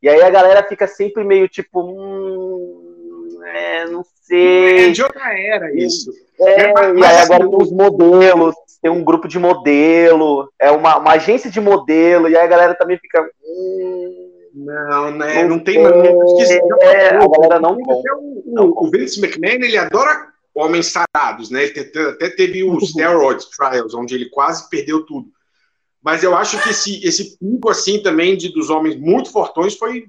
[0.00, 1.82] E aí a galera fica sempre meio tipo.
[1.82, 4.88] Hum, é, não sei.
[4.88, 6.10] É de outra era isso.
[6.40, 8.54] É, é e aí agora tem os modelos,
[8.86, 12.74] tem um grupo de modelo, é uma, uma agência de modelo, e aí a galera
[12.76, 13.28] também fica.
[13.44, 15.42] Hum, não, né?
[15.42, 15.82] Não, não tem.
[15.82, 15.90] Não,
[16.80, 17.76] é, a galera não.
[17.76, 21.64] O, o Vince McMahon, ele adora homens sarados, né?
[21.64, 21.80] Ele
[22.10, 22.88] até teve os uhum.
[22.88, 25.28] steroids trials, onde ele quase perdeu tudo.
[26.00, 30.06] Mas eu acho que esse, esse pico, assim, também de, dos homens muito fortões foi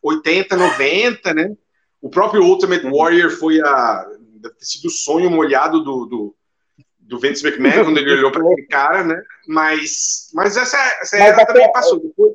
[0.00, 1.56] 80, 90, né?
[2.00, 2.96] O próprio Ultimate uhum.
[2.96, 4.06] Warrior foi a.
[4.36, 6.36] Deve ter sido o sonho molhado do, do,
[7.12, 9.22] do Vince McMahon quando ele olhou para aquele cara, né?
[9.46, 12.00] Mas, mas essa, essa mas era também passou.
[12.00, 12.32] Depois,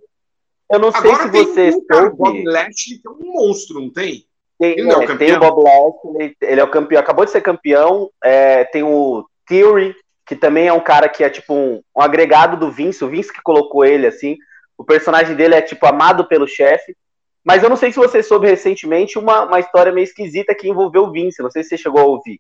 [0.72, 3.92] eu não sei Agora se você um cara, Bob Lashley, que é um monstro, não
[3.92, 4.28] tem?
[4.60, 7.42] Tem, ele é, o tem o Bob Lashley, ele é o campeão, acabou de ser
[7.42, 8.12] campeão.
[8.24, 9.96] É, tem o Theory,
[10.28, 13.34] que também é um cara que é tipo um, um, agregado do Vince, o Vince
[13.34, 14.38] que colocou ele assim.
[14.78, 16.96] O personagem dele é tipo amado pelo chefe.
[17.44, 21.06] Mas eu não sei se você soube recentemente uma, uma história meio esquisita que envolveu
[21.06, 21.42] o Vince.
[21.42, 22.40] Não sei se você chegou a ouvir.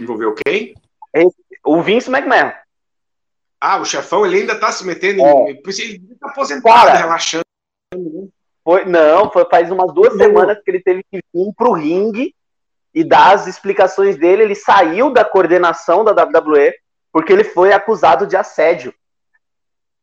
[0.00, 0.74] Envolveu quem?
[1.64, 2.52] O Vince McMahon.
[3.60, 5.50] Ah, o chefão, ele ainda tá se metendo é.
[5.50, 5.62] em.
[5.66, 7.44] Ele tá aposentado, cara, relaxando.
[7.94, 8.28] Né?
[8.62, 10.18] Foi, não, foi faz umas duas não.
[10.18, 12.34] semanas que ele teve que vir pro ringue
[12.94, 14.42] e dar as explicações dele.
[14.42, 16.74] Ele saiu da coordenação da WWE
[17.12, 18.92] porque ele foi acusado de assédio.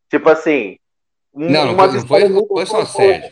[0.10, 0.78] Tipo assim.
[1.34, 3.32] Não, não, não foi, não foi só assédio.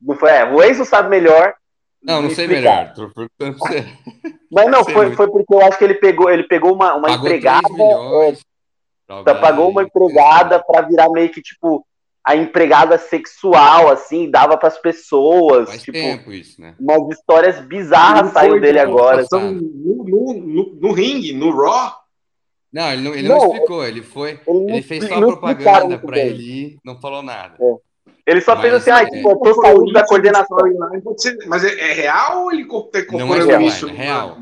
[0.00, 1.54] Não foi, é, o Enzo sabe melhor.
[2.02, 2.92] Não, não sei melhor.
[4.50, 7.68] Mas não, foi, foi porque eu acho que ele pegou, ele pegou uma, uma empregada.
[9.26, 11.86] É, pagou uma empregada para virar meio que tipo
[12.24, 15.68] a empregada sexual, assim, dava para as pessoas.
[15.68, 16.74] Faz tipo, tempo isso, né?
[16.78, 19.24] Umas histórias bizarras saiu dele agora.
[19.32, 21.92] No, no, no, no ringue, no Raw.
[22.72, 24.40] Não, ele não, ele não, não explicou, ele foi.
[24.46, 27.56] Ele, ele fez só propaganda para ele ir, não falou nada.
[27.60, 27.91] É.
[28.26, 30.58] Ele só mas, fez assim, ah, eu tô saindo da coordenação.
[31.46, 33.88] Mas é, é, real ou ele tá incorporando não é isso?
[33.88, 34.38] É real.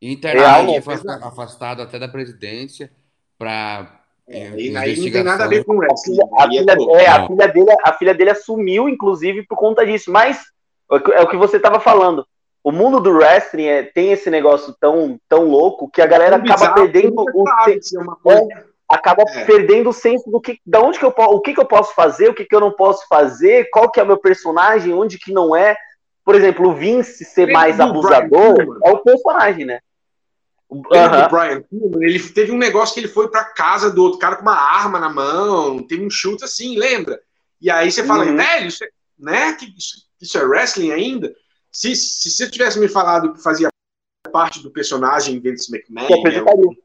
[0.00, 2.90] Internamente foi afastado até da presidência
[3.38, 6.18] para é, e aí não tem nada a ver com wrestling.
[6.38, 9.84] A filha, a, filha, é, a, filha dele, a filha dele assumiu, inclusive, por conta
[9.84, 10.10] disso.
[10.10, 10.42] Mas
[10.90, 12.26] é o que você estava falando.
[12.62, 16.72] O mundo do wrestling é, tem esse negócio tão, tão louco que a galera acaba
[16.72, 17.44] perdendo o
[18.30, 19.44] é, acaba é.
[19.44, 22.28] perdendo o senso do que, da onde que eu o que, que eu posso fazer,
[22.28, 25.32] o que, que eu não posso fazer, qual que é o meu personagem, onde que
[25.32, 25.76] não é.
[26.24, 29.80] Por exemplo, o Vince ser mais abusador é o personagem, né?
[30.90, 31.64] Lembra do Brian?
[32.00, 34.98] Ele teve um negócio que ele foi pra casa do outro cara com uma arma
[34.98, 37.20] na mão, teve um chute assim, lembra?
[37.60, 38.36] E aí você fala, uhum.
[38.36, 39.52] velho, isso é, né?
[39.52, 41.34] Que isso, isso, é wrestling ainda?
[41.70, 43.68] Se, se você tivesse me falado que fazia
[44.32, 46.76] parte do personagem Vince McMahon, eu,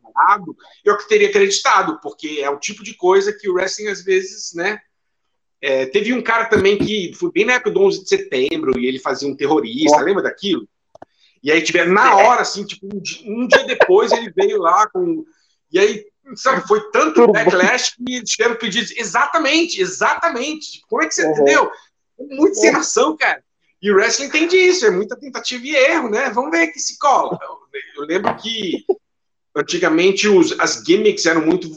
[0.84, 4.80] eu teria acreditado, porque é o tipo de coisa que o wrestling às vezes, né?
[5.62, 8.86] É, teve um cara também que foi bem na época do 11 de setembro e
[8.86, 10.02] ele fazia um terrorista, oh.
[10.02, 10.68] lembra daquilo?
[11.44, 14.88] E aí tiver na hora, assim, tipo, um dia, um dia depois ele veio lá
[14.90, 15.26] com.
[15.72, 16.06] E aí,
[16.36, 18.92] sabe, foi tanto backlash que tiveram pedidos.
[18.98, 20.74] Exatamente, exatamente.
[20.74, 21.32] Tipo, como é que você uhum.
[21.32, 21.72] entendeu?
[22.18, 23.42] Muito sem noção, cara.
[23.82, 26.30] E o wrestling entende isso, é muita tentativa e erro, né?
[26.32, 27.40] Vamos ver que se cola.
[27.96, 28.86] Eu lembro que
[29.56, 31.70] antigamente os, as gimmicks eram muito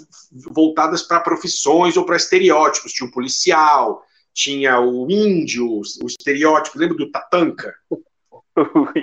[0.50, 2.92] voltadas para profissões ou para estereótipos.
[2.92, 4.02] Tinha o policial,
[4.32, 6.78] tinha o índio, o estereótipo.
[6.78, 7.74] Lembra do Tatanka?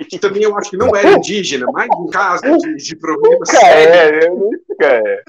[0.08, 3.60] que também eu acho que não era indígena, mas um caso de, de problemas nunca
[3.60, 4.24] sérios.
[4.24, 5.22] É, nunca é.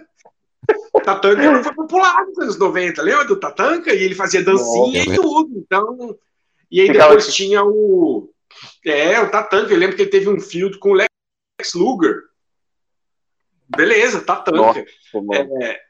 [1.03, 3.93] Tatanka foi popular nos anos 90, lembra do Tatanka?
[3.93, 5.57] E ele fazia dancinha Nossa, e tudo.
[5.57, 6.17] Então,
[6.69, 8.29] e aí depois tinha o.
[8.85, 12.30] É, o Tatanka, eu lembro que ele teve um field com o Lex Luger.
[13.75, 14.85] Beleza, tá tanca.
[15.63, 15.81] É,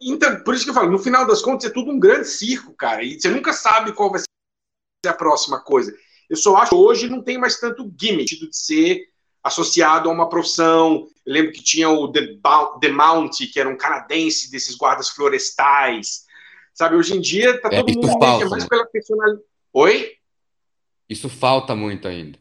[0.00, 2.74] então, por isso que eu falo, no final das contas é tudo um grande circo,
[2.74, 5.94] cara, e você nunca sabe qual vai ser a próxima coisa.
[6.28, 9.08] Eu só acho que hoje não tem mais tanto gimmick de ser
[9.42, 11.06] associado a uma profissão.
[11.24, 12.38] Eu lembro que tinha o The,
[12.80, 16.26] The Mount, que era um canadense desses guardas florestais.
[16.74, 18.68] Sabe, hoje em dia tá é, todo mundo falta, mais né?
[18.68, 19.42] pela personalidade.
[19.72, 20.12] Oi?
[21.08, 22.38] Isso falta muito ainda.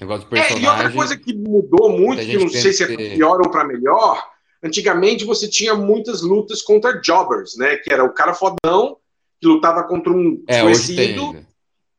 [0.00, 0.58] Negócio do personagem.
[0.58, 3.64] É, e outra coisa que mudou muito, que não sei se é pior ou para
[3.64, 4.24] melhor,
[4.62, 7.76] antigamente você tinha muitas lutas contra jobbers, né?
[7.76, 8.96] Que era o cara fodão
[9.40, 11.36] que lutava contra um é, desconhecido.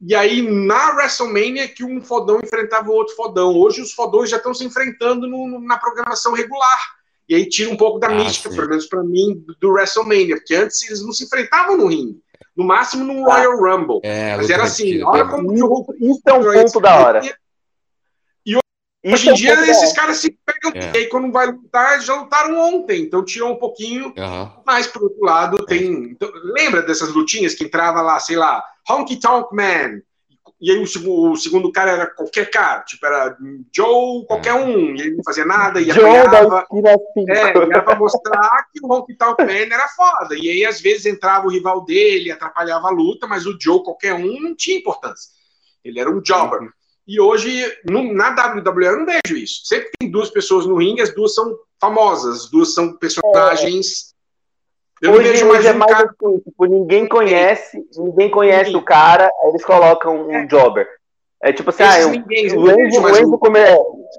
[0.04, 3.56] E aí, na WrestleMania, que um fodão enfrentava o outro fodão.
[3.56, 6.80] Hoje, os fodões já estão se enfrentando no, na programação regular.
[7.30, 8.56] E aí tira um pouco da ah, mística, sim.
[8.56, 10.38] pelo menos para mim, do WrestleMania.
[10.38, 12.20] Porque antes eles não se enfrentavam no ringue.
[12.58, 13.99] No máximo no Royal Rumble.
[14.04, 17.22] É, Mas era assim, olha como isso, isso é um ponto da hora.
[19.04, 20.80] Hoje em é dia, esses caras se pegam.
[20.80, 20.91] É.
[20.93, 23.02] E aí, quando vai lutar, já lutaram ontem.
[23.02, 24.14] Então, tirou um pouquinho.
[24.16, 24.52] Uhum.
[24.66, 25.91] Mas, por outro lado, tem.
[26.12, 30.02] Então, lembra dessas lutinhas que entrava lá, sei lá, Honky Tonk Man.
[30.60, 32.82] E aí, o, o, segundo cara era qualquer cara.
[32.82, 33.36] Tipo, era
[33.76, 34.54] Joe, qualquer é.
[34.54, 34.95] um.
[34.95, 35.82] E ele não fazia nada.
[35.82, 36.68] E Joe apanhava.
[37.28, 40.36] É, era pra mostrar que o Honky Tonk Man era foda.
[40.36, 44.14] E aí, às vezes, entrava o rival dele, atrapalhava a luta, mas o Joe, qualquer
[44.14, 45.32] um, não tinha importância.
[45.84, 46.70] Ele era um jobber.
[47.12, 47.51] E hoje,
[47.89, 49.64] no, na WWE, eu não vejo isso.
[49.66, 54.14] Sempre tem duas pessoas no ringue, as duas são famosas, as duas são personagens.
[55.03, 55.07] É.
[55.07, 56.05] Eu hoje, vejo mais é um mais cara...
[56.05, 58.82] assim, tipo, ninguém conhece, ninguém conhece ninguém.
[58.82, 60.45] o cara, aí eles colocam um é.
[60.45, 60.88] jobber.
[61.43, 63.59] É tipo assim, ah, ninguém, o, Enzo, o, Enzo come...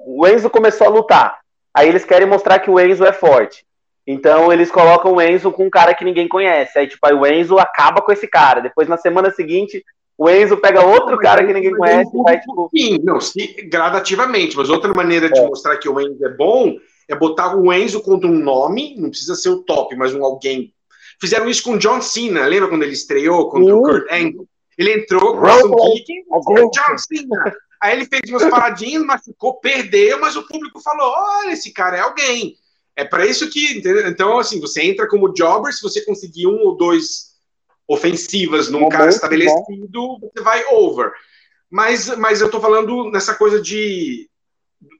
[0.05, 1.39] o Enzo começou a lutar.
[1.73, 3.65] Aí eles querem mostrar que o Enzo é forte.
[4.05, 6.77] Então eles colocam o Enzo com um cara que ninguém conhece.
[6.77, 8.61] Aí, tipo, aí o Enzo acaba com esse cara.
[8.61, 9.83] Depois, na semana seguinte,
[10.17, 12.69] o Enzo pega outro cara que ninguém conhece e vai, tipo.
[12.75, 15.47] Sim, não, se, gradativamente, mas outra maneira de é.
[15.47, 19.35] mostrar que o Enzo é bom é botar o Enzo contra um nome, não precisa
[19.35, 20.73] ser o top, mas um alguém.
[21.19, 23.79] Fizeram isso com o John Cena, lembra quando ele estreou contra uh.
[23.79, 24.47] o Kurt Angle?
[24.77, 26.23] Ele entrou, com kick,
[26.71, 27.55] John Cena.
[27.81, 32.01] Aí ele fez umas paradinhas, machucou, perdeu, mas o público falou: olha, esse cara é
[32.01, 32.55] alguém.
[32.95, 33.77] É para isso que.
[33.77, 34.07] Entendeu?
[34.07, 37.32] Então, assim, você entra como jobber, se você conseguir um ou dois
[37.87, 41.11] ofensivas num cara estabelecido, você vai over.
[41.69, 44.29] Mas, mas eu tô falando nessa coisa de.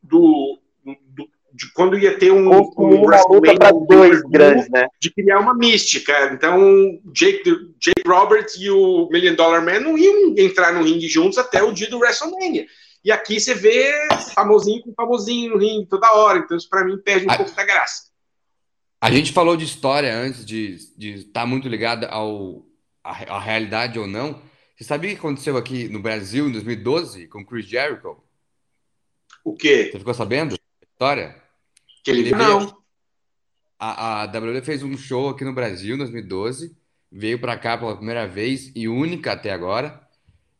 [0.01, 4.87] Do, do de quando ia ter um, um WrestleMania dois grandes, né?
[4.99, 6.31] de criar uma mística.
[6.33, 7.43] Então, Jake,
[7.79, 11.71] Jake Roberts e o Million Dollar Man não iam entrar no ringue juntos até o
[11.71, 12.65] dia do WrestleMania.
[13.05, 13.93] E aqui você vê
[14.33, 16.39] famosinho com famosinho no ringue toda hora.
[16.39, 18.05] Então, isso para mim perde um a, pouco da graça.
[18.99, 22.65] A gente falou de história antes de estar tá muito ligado ao,
[23.03, 24.41] a, a realidade ou não.
[24.75, 28.17] Você sabia o que aconteceu aqui no Brasil em 2012 com Chris Jericho?
[29.43, 29.89] O quê?
[29.91, 30.55] Você ficou sabendo?
[30.81, 31.35] História?
[32.03, 32.81] Que ele, ele não.
[33.77, 36.75] a, a WWE fez um show aqui no Brasil em 2012,
[37.11, 40.01] veio para cá pela primeira vez e única até agora.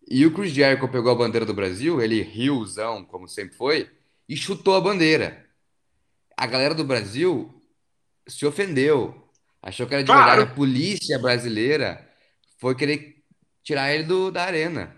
[0.07, 3.89] E o Chris Jericho pegou a bandeira do Brasil, ele riuzão, como sempre foi,
[4.27, 5.45] e chutou a bandeira.
[6.35, 7.61] A galera do Brasil
[8.27, 9.27] se ofendeu,
[9.61, 10.25] achou que era de claro.
[10.25, 10.51] verdade.
[10.51, 12.12] A polícia brasileira
[12.63, 13.17] foi querer
[13.61, 14.95] tirar ele do, da arena.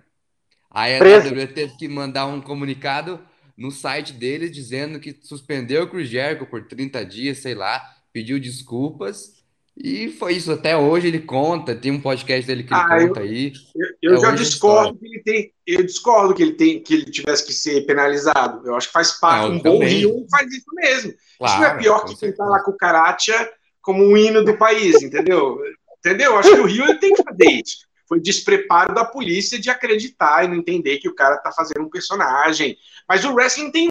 [0.70, 3.20] Aí a WWE teve que mandar um comunicado
[3.58, 7.82] no site deles dizendo que suspendeu o Chris Jericho por 30 dias, sei lá,
[8.14, 9.44] pediu desculpas.
[9.76, 10.52] E foi isso.
[10.52, 13.54] Até hoje ele conta, tem um podcast dele que ele ah, conta eu, aí.
[14.00, 15.52] Eu, eu é já discordo que ele tem.
[15.66, 18.62] Eu discordo que ele tem que ele tivesse que ser penalizado.
[18.68, 19.50] Eu acho que faz parte.
[19.50, 21.14] Não, um bom Rio faz isso mesmo.
[21.40, 23.50] Claro, isso não é pior que tentar lá com o Karatia
[23.82, 25.60] como um hino do país, entendeu?
[26.06, 26.38] Entendeu?
[26.38, 27.88] Acho que o Rio ele tem que fazer isso.
[28.08, 31.90] Foi despreparo da polícia de acreditar e não entender que o cara tá fazendo um
[31.90, 32.78] personagem.
[33.10, 33.88] Mas o wrestling tem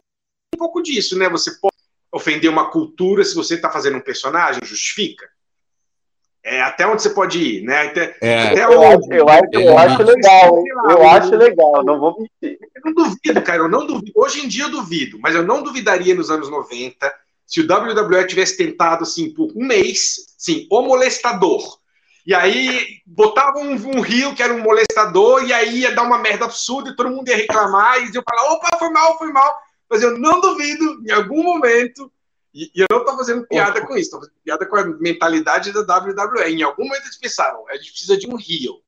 [0.55, 1.29] um pouco disso, né?
[1.29, 1.75] Você pode
[2.13, 5.29] ofender uma cultura se você tá fazendo um personagem, justifica.
[6.45, 7.89] É, até onde você pode ir, né?
[7.89, 11.85] Até, é, até eu, onde, eu, acho, eu, eu acho legal, lá, eu, acho legal,
[11.85, 12.59] não vou mentir.
[12.77, 14.13] Eu não duvido, cara, eu não duvido.
[14.15, 17.13] Hoje em dia eu duvido, mas eu não duvidaria nos anos 90
[17.45, 21.79] se o WWE tivesse tentado, assim, por um mês, sim, o molestador,
[22.27, 26.19] e aí botava um, um, rio que era um molestador, e aí ia dar uma
[26.19, 29.63] merda absurda, e todo mundo ia reclamar, e eu falar, opa, foi mal, foi mal.
[29.91, 32.11] Mas eu não duvido, em algum momento,
[32.53, 35.73] e, e eu não estou fazendo piada com isso, estou fazendo piada com a mentalidade
[35.73, 36.51] da WWE.
[36.51, 38.81] Em algum momento eles pensaram, a gente precisa de um rio.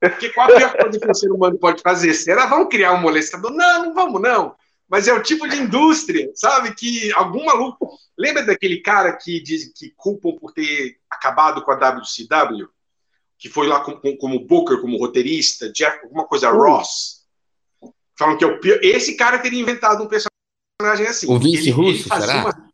[0.00, 2.14] Porque qual a pior coisa que o ser humano pode fazer?
[2.14, 3.52] Será vamos criar um molestador?
[3.52, 4.56] Não, não vamos, não
[4.90, 6.74] mas é o tipo de indústria, sabe?
[6.74, 7.96] Que algum maluco.
[8.18, 12.68] Lembra daquele cara que diz que culpam por ter acabado com a WCW?
[13.38, 16.56] Que foi lá como, como Booker, como roteirista, Jeff, alguma coisa, uh.
[16.56, 17.20] Ross.
[18.18, 18.80] Falam que é o pior.
[18.82, 21.32] Esse cara teria inventado um personagem assim.
[21.32, 22.40] O Vince Russo, será?
[22.40, 22.70] Uma...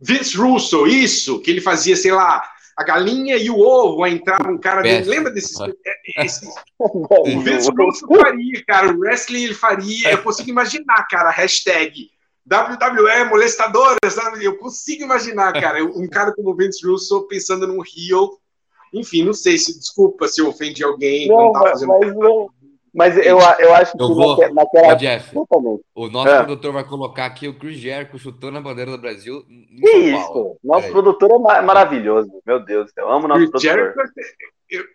[0.00, 2.42] Vince Russo, isso, que ele fazia, sei lá,
[2.78, 5.10] a galinha e o ovo, a entrar um cara dele.
[5.10, 5.58] Lembra desses.
[6.16, 6.48] Esses...
[6.78, 8.92] o Vince Russo faria, cara.
[8.92, 10.12] O wrestling ele faria.
[10.12, 12.08] Eu consigo imaginar, cara, hashtag
[12.48, 14.44] WWE molestadora, sabe?
[14.44, 18.38] Eu consigo imaginar, cara, um cara como o Vince Russo pensando num heel.
[18.94, 21.26] Enfim, não sei se, desculpa se eu ofendi alguém.
[21.26, 21.88] Não, não tá fazendo...
[21.88, 22.48] mas, não,
[22.94, 24.94] mas eu, eu acho que eu vou, naquela.
[24.94, 25.30] Jeff,
[25.94, 26.38] o nosso é.
[26.38, 29.44] produtor vai colocar aqui o Chris Jericho chutando a bandeira do Brasil.
[29.44, 30.56] Que isso?
[30.62, 30.90] Nosso é.
[30.90, 32.30] produtor é maravilhoso.
[32.46, 33.10] Meu Deus do céu.
[33.10, 33.94] Amo nosso Chris produtor.
[34.70, 34.88] Jericho,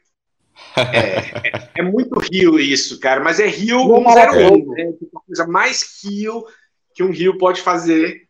[0.78, 3.24] é, é, é, muito rio isso, cara.
[3.24, 4.78] Mas é rio 101.
[4.78, 6.46] É a coisa mais rio
[6.94, 8.28] que um rio pode fazer.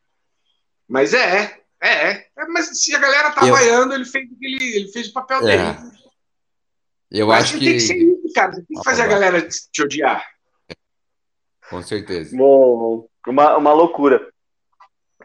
[0.87, 2.27] Mas é, é, é.
[2.49, 3.53] Mas se a galera tá eu...
[3.53, 5.57] vaiando, ele fez, ele, ele fez o papel é.
[5.57, 5.93] dele.
[7.11, 7.65] Eu Mas acho que.
[7.65, 8.51] Tem que ser isso, cara.
[8.51, 10.25] Tem que fazer a galera te odiar.
[11.69, 12.35] Com certeza.
[13.27, 14.27] Uma, uma loucura.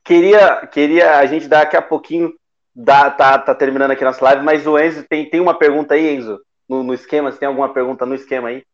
[0.04, 2.32] Queria, queria a gente daqui a pouquinho.
[2.74, 6.14] Dá, tá, tá terminando aqui nossa live, mas o Enzo tem, tem uma pergunta aí,
[6.14, 7.32] Enzo, no, no esquema.
[7.32, 8.64] Você tem alguma pergunta no esquema aí?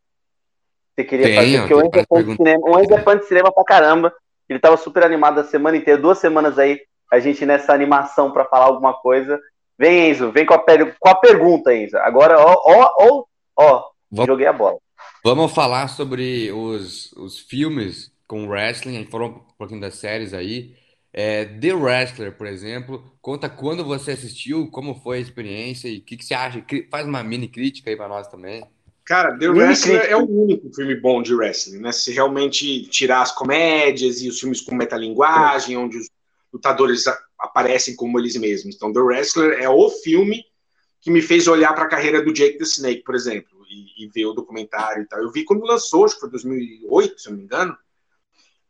[0.94, 1.58] Você queria Tenho, fazer?
[1.58, 4.14] Porque o Enzo, é fã de cinema, o Enzo é fã de cinema pra caramba.
[4.46, 6.80] Ele tava super animado a semana inteira, duas semanas aí,
[7.10, 9.40] a gente nessa animação para falar alguma coisa.
[9.78, 11.96] Vem, Enzo, vem com a, com a pergunta, Enzo.
[11.96, 13.24] Agora, ó, ó, ó,
[13.56, 14.78] ó vamos, joguei a bola.
[15.24, 20.32] Vamos falar sobre os, os filmes com wrestling, a gente falou um pouquinho das séries
[20.32, 20.74] aí.
[21.16, 26.02] É, The Wrestler, por exemplo, conta quando você assistiu, como foi a experiência e o
[26.02, 26.64] que, que, você acha.
[26.90, 28.66] Faz uma mini crítica aí para nós também.
[29.04, 31.92] Cara, The Wrestler é o único filme bom de wrestling, né?
[31.92, 36.10] Se realmente tirar as comédias e os filmes com metalinguagem, onde os
[36.52, 37.04] lutadores
[37.38, 38.74] aparecem como eles mesmos.
[38.74, 40.44] Então, The Wrestler é o filme
[41.00, 44.08] que me fez olhar para a carreira do Jake the Snake, por exemplo, e, e,
[44.08, 45.20] ver o documentário e tal.
[45.20, 47.72] Eu vi quando lançou, acho que foi 2008, se eu não me engano,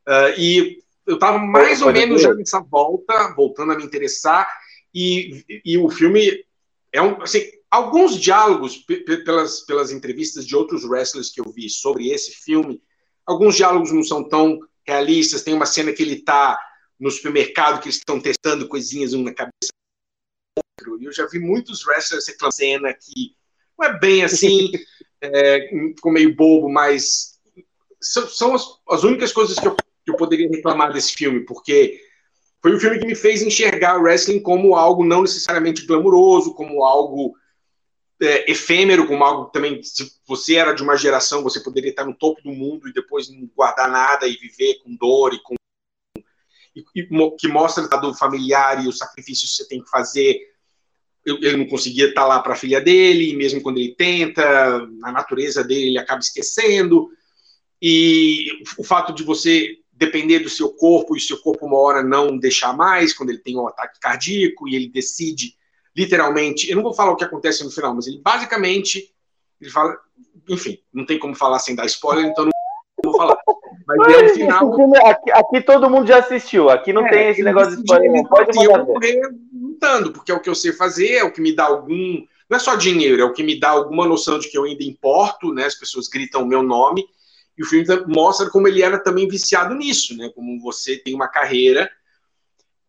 [0.07, 4.47] uh, e eu estava mais ou menos já nessa volta, voltando a me interessar,
[4.93, 6.43] e, e o filme
[6.91, 8.77] é um, assim, alguns diálogos
[9.25, 12.81] pelas, pelas entrevistas de outros wrestlers que eu vi sobre esse filme,
[13.25, 15.43] alguns diálogos não são tão realistas.
[15.43, 16.57] Tem uma cena que ele está
[16.97, 19.71] no supermercado que eles estão testando coisinhas um na cabeça
[20.55, 21.01] do outro.
[21.01, 23.35] E eu já vi muitos wrestlers reclamando cena que
[23.77, 24.71] não é bem assim,
[25.33, 27.39] é, ficou meio bobo, mas
[28.01, 31.99] são, são as, as, únicas coisas que eu, que eu poderia reclamar desse filme, porque
[32.61, 36.83] foi um filme que me fez enxergar o wrestling como algo não necessariamente glamuroso, como
[36.83, 37.35] algo
[38.21, 42.15] é, efêmero, como algo também, se você era de uma geração, você poderia estar no
[42.15, 45.55] topo do mundo e depois não guardar nada e viver com dor e com
[46.75, 50.54] e, e, que mostra do familiar e os sacrifícios que você tem que fazer.
[51.25, 54.43] Ele não conseguia estar lá para a filha dele, e mesmo quando ele tenta,
[55.03, 57.09] a natureza dele ele acaba esquecendo.
[57.81, 58.47] E
[58.77, 62.37] o fato de você depender do seu corpo e o seu corpo uma hora não
[62.37, 65.55] deixar mais, quando ele tem um ataque cardíaco e ele decide
[65.95, 69.13] literalmente, eu não vou falar o que acontece no final, mas ele basicamente,
[69.61, 69.97] ele fala,
[70.49, 72.51] enfim, não tem como falar sem dar spoiler, então não
[73.03, 73.37] vou falar.
[73.87, 74.95] Mas é o final.
[75.05, 78.23] Aqui, aqui, todo mundo já assistiu, aqui não é, tem esse negócio de spoiler, não
[78.25, 78.79] pode mandar.
[78.79, 79.21] Eu morrer
[80.11, 82.25] porque é o que eu sei fazer, é o que me dá algum.
[82.49, 84.83] Não é só dinheiro, é o que me dá alguma noção de que eu ainda
[84.83, 85.65] importo, né?
[85.65, 87.05] As pessoas gritam o meu nome,
[87.57, 90.29] e o filme mostra como ele era também viciado nisso, né?
[90.35, 91.89] Como você tem uma carreira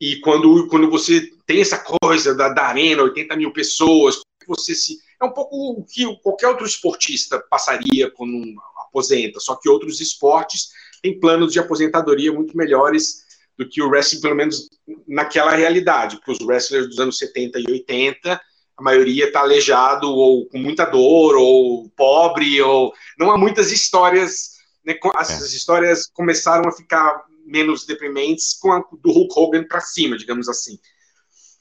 [0.00, 4.98] e quando, quando você tem essa coisa da, da arena, 80 mil pessoas, você se.
[5.20, 10.70] É um pouco o que qualquer outro esportista passaria quando aposenta, só que outros esportes
[11.00, 13.24] têm planos de aposentadoria muito melhores
[13.58, 14.68] do que o wrestling, pelo menos
[15.08, 18.40] naquela realidade, porque os wrestlers dos anos 70 e 80,
[18.76, 24.56] a maioria está aleijado ou com muita dor, ou pobre, ou não há muitas histórias.
[24.84, 25.56] Né, as é.
[25.56, 30.78] histórias começaram a ficar menos deprimentes com a do Hulk Hogan para cima, digamos assim.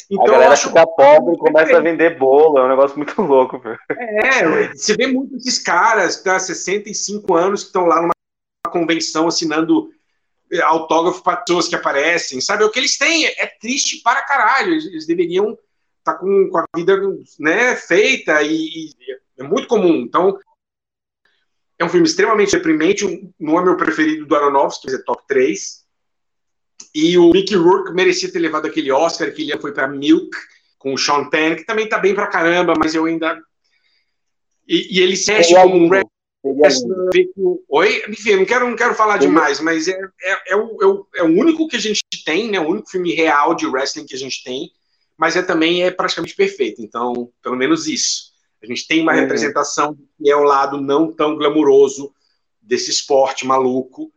[0.10, 0.68] Então, a galera acho...
[0.68, 3.60] fica pobre e começa a vender bolo, é um negócio muito louco.
[3.60, 3.76] Viu?
[3.98, 8.14] É, você vê muitos caras, tá, 65 anos, que estão lá numa
[8.70, 9.90] convenção assinando
[10.64, 12.64] autógrafo para pessoas que aparecem, sabe?
[12.64, 15.58] O que eles têm é triste para caralho, eles, eles deveriam
[16.00, 16.98] estar tá com, com, a vida
[17.40, 18.96] né, feita e, e
[19.38, 19.96] é muito comum.
[20.02, 20.38] Então,
[21.78, 25.84] é um filme extremamente deprimente, não é meu preferido do Aronofsky, é top 3.
[26.94, 30.30] E o Mickey Rourke merecia ter levado aquele Oscar, que ele foi para Milk,
[30.78, 33.42] com o Sean Penn, que também tá bem pra caramba, mas eu ainda...
[34.68, 35.90] E, e ele se como um
[37.70, 38.04] Oi?
[38.10, 41.24] Enfim, não quero, não quero falar demais, mas é, é, é, o, é, o, é
[41.24, 42.60] o único que a gente tem, né?
[42.60, 44.72] O único filme real de wrestling que a gente tem,
[45.18, 46.82] mas é também é praticamente perfeito.
[46.82, 48.34] Então, pelo menos isso.
[48.62, 49.20] A gente tem uma uhum.
[49.20, 52.14] representação que é o lado não tão glamuroso
[52.62, 54.12] desse esporte maluco.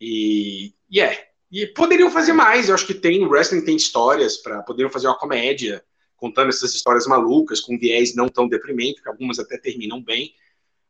[0.00, 1.28] E, e é.
[1.50, 5.06] E poderiam fazer mais, eu acho que tem, o wrestling tem histórias para poderiam fazer
[5.06, 5.84] uma comédia
[6.16, 10.32] contando essas histórias malucas com viés não tão deprimente, que algumas até terminam bem,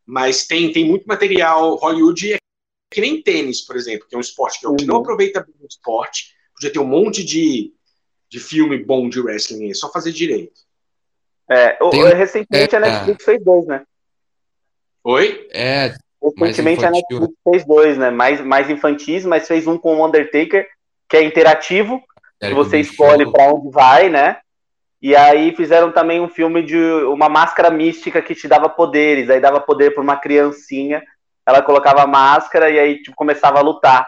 [0.06, 2.38] mas tem tem muito material Hollywood é
[2.92, 4.76] que nem tênis, por exemplo, que é um esporte que, é uhum.
[4.84, 7.72] não aproveita bem o esporte, podia ter um monte de,
[8.28, 10.60] de filme bom de wrestling, é só fazer direito.
[11.48, 13.82] É, tem, recentemente é, a Netflix fez dois, né?
[15.04, 15.48] Oi?
[15.50, 15.94] É.
[16.38, 18.10] Recentemente a Netflix fez dois, né?
[18.10, 20.68] Mais, mais infantis, mas fez um com o Undertaker,
[21.08, 22.00] que é interativo,
[22.40, 24.38] é, que você escolhe para onde vai, né?
[25.02, 29.40] E aí fizeram também um filme de uma máscara mística que te dava poderes, aí
[29.40, 31.02] dava poder para uma criancinha,
[31.44, 34.06] ela colocava máscara e aí tipo, começava a lutar.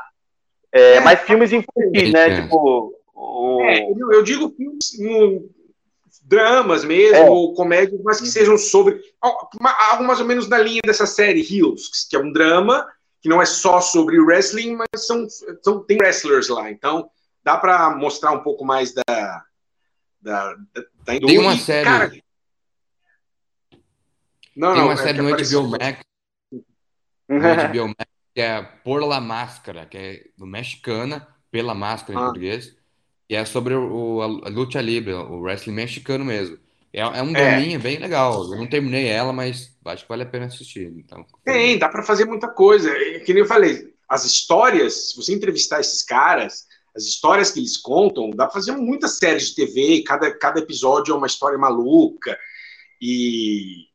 [0.72, 2.30] É, é, mas filmes infantis, né?
[2.30, 2.42] É.
[2.42, 2.94] Tipo.
[3.12, 3.60] O...
[3.62, 4.94] É, eu digo filmes
[6.24, 7.28] dramas mesmo, é.
[7.28, 9.00] ou comédias, mas que sejam sobre.
[9.20, 12.86] Algo mais ou menos na linha dessa série, Heels, que é um drama,
[13.20, 15.26] que não é só sobre wrestling, mas são,
[15.62, 16.70] são tem wrestlers lá.
[16.70, 17.08] Então,
[17.42, 19.44] dá para mostrar um pouco mais da.
[20.24, 21.84] Da, da Tem uma série.
[21.84, 22.12] Cara,
[24.56, 26.04] não, tem não, uma é série no HBO Max.
[27.26, 32.22] No HBO Max, que é Por La Máscara, que é do mexicana, pela máscara em
[32.22, 32.24] ah.
[32.26, 32.76] português
[33.28, 36.58] e é sobre o, a luta livre, o wrestling mexicano mesmo.
[36.92, 37.32] É, é um é.
[37.32, 38.44] draminha bem legal.
[38.44, 40.92] Eu não terminei ela, mas acho que vale a pena assistir.
[40.96, 42.92] Então, Tem, dá para fazer muita coisa.
[43.24, 46.66] Que nem eu falei, as histórias, se você entrevistar esses caras,
[46.96, 51.12] as histórias que eles contam, dá para fazer muitas séries de TV, cada, cada episódio
[51.12, 52.38] é uma história maluca.
[53.00, 53.88] E,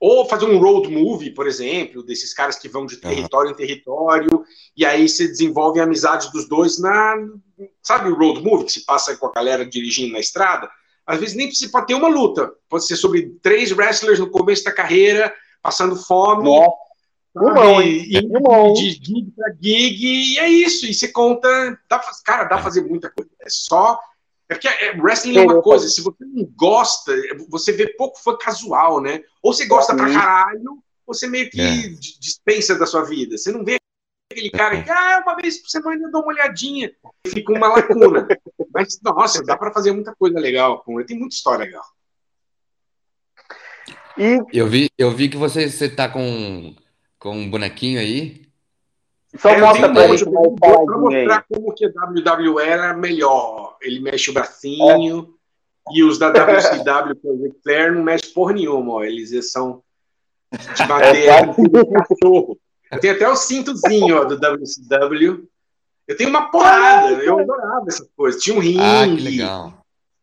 [0.00, 3.54] ou fazer um road movie, por exemplo, desses caras que vão de território uhum.
[3.54, 4.44] em território,
[4.76, 7.14] e aí você desenvolve a amizade dos dois na.
[7.82, 10.68] Sabe o road movie que se passa com a galera dirigindo na estrada?
[11.06, 12.52] Às vezes nem precisa ter uma luta.
[12.68, 16.48] Pode ser sobre três wrestlers no começo da carreira, passando fome.
[17.34, 20.86] Sabe, e, e, de gig para gig, e é isso.
[20.86, 21.48] E você conta.
[21.88, 23.30] Dá, cara, dá pra fazer muita coisa.
[23.40, 23.98] É só
[24.52, 27.14] é porque é, wrestling é uma coisa, se você não gosta,
[27.48, 29.22] você vê pouco fã casual, né?
[29.42, 31.88] Ou você gosta pra caralho, ou você meio que é.
[32.20, 33.38] dispensa da sua vida.
[33.38, 33.78] Você não vê
[34.30, 36.92] aquele cara que, ah, uma vez por semana eu dou uma olhadinha,
[37.26, 38.28] fica uma lacuna.
[38.74, 41.08] Mas, nossa, dá para fazer muita coisa legal com ele.
[41.08, 41.84] Tem muita história legal.
[44.18, 44.38] E...
[44.52, 46.74] Eu, vi, eu vi que você, você tá com,
[47.22, 48.42] com um bonequinho aí.
[49.36, 53.76] Só é, mostra pra gente Pra mostrar como que a WWE era melhor.
[53.80, 55.32] Ele mexe o bracinho.
[55.88, 55.96] É.
[55.96, 58.94] E os da WCW, por exemplo, não mexe porra nenhuma.
[58.94, 59.04] Ó.
[59.04, 59.84] Eles são
[60.52, 60.82] de
[62.90, 65.48] é, Tem até o cintozinho ó, do WCW.
[66.08, 67.22] Eu tenho uma porrada.
[67.22, 68.42] Eu adorava essas coisas.
[68.42, 68.80] Tinha um ringue.
[68.80, 69.72] Ah, que legal.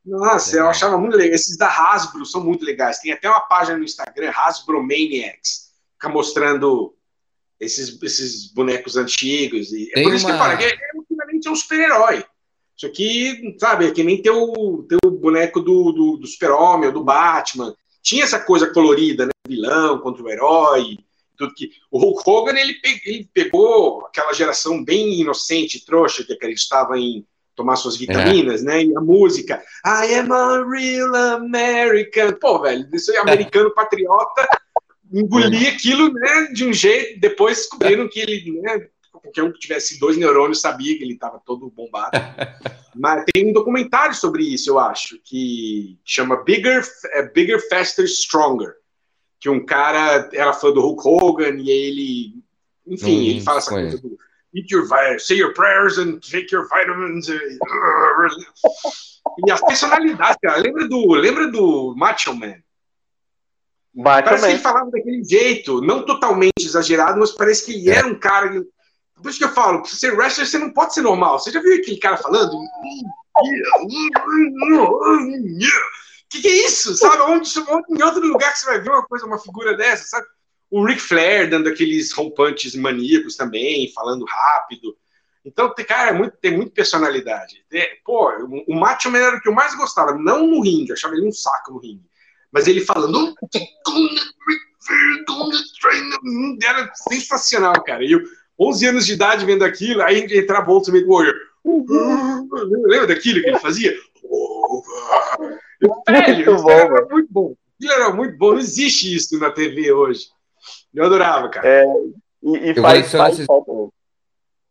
[0.06, 0.66] Nossa, legal.
[0.66, 1.34] eu achava muito legal.
[1.34, 3.00] Esses da Hasbro são muito legais.
[3.00, 5.69] Tem até uma página no Instagram, Hasbro Maniacs,
[6.00, 6.96] fica mostrando
[7.60, 9.72] esses, esses bonecos antigos.
[9.74, 10.32] E é por isso uma...
[10.32, 10.80] que eu falo, é, é,
[11.46, 12.24] é um super-herói.
[12.76, 16.88] Isso aqui, sabe, é que nem ter o, ter o boneco do, do, do Super-Homem
[16.88, 17.76] ou do Batman.
[18.02, 19.32] Tinha essa coisa colorida, né?
[19.46, 20.98] Vilão contra o herói.
[21.38, 21.72] Tudo que...
[21.92, 23.02] O Hulk Hogan, ele, pe...
[23.06, 28.66] ele pegou aquela geração bem inocente, trouxa, que acreditava em tomar suas vitaminas, é.
[28.66, 28.84] né?
[28.86, 32.32] E a música, I am a real American.
[32.40, 34.48] Pô, velho, isso é americano patriota
[35.12, 37.20] engolir aquilo né, de um jeito.
[37.20, 41.42] Depois descobriram que ele, né, qualquer um que tivesse dois neurônios sabia que ele estava
[41.46, 42.12] todo bombado.
[42.96, 48.74] Mas tem um documentário sobre isso, eu acho, que chama Bigger, é, Bigger Faster, Stronger.
[49.40, 52.44] Que um cara era fã do Hulk Hogan e ele,
[52.86, 54.18] enfim, hum, ele fala essa coisa do
[54.54, 54.88] Eat your,
[55.20, 57.30] say your prayers and take your vitamins.
[59.46, 60.60] E as personalidades, cara.
[60.60, 62.56] Lembra do, lembra do Macho Man?
[64.04, 68.18] Parece que ele falava daquele jeito, não totalmente exagerado, mas parece que ele era um
[68.18, 68.50] cara.
[69.16, 71.40] Por isso que eu falo, pra ser wrestler, você não pode ser normal.
[71.40, 72.58] Você já viu aquele cara falando?
[76.30, 76.96] Que que é isso?
[76.96, 77.22] Sabe?
[77.24, 77.50] Onde,
[77.90, 80.28] em outro lugar que você vai ver uma coisa, uma figura dessa, sabe?
[80.70, 84.96] O Ric Flair dando aqueles rompantes maníacos também, falando rápido.
[85.44, 87.66] Então, tem, cara, é muito, tem muita personalidade.
[87.74, 88.30] É, pô,
[88.68, 91.28] o Macho Man era o que eu mais gostava, não no ringue, eu achava ele
[91.28, 92.09] um saco no ringue.
[92.52, 93.34] Mas ele falando.
[96.64, 98.04] Era sensacional, cara.
[98.04, 98.22] E eu,
[98.60, 101.36] 11 anos de idade vendo aquilo, aí entrava o Ultimate Warrior.
[101.64, 103.94] Lembra daquilo que ele fazia?
[106.08, 107.56] Velho, muito bom, era muito bom.
[107.76, 108.52] Aquilo era muito bom.
[108.52, 110.28] Não existe isso na TV hoje.
[110.94, 111.68] Eu adorava, cara.
[111.68, 111.84] É,
[112.44, 113.48] e, e eu faz, faz esses...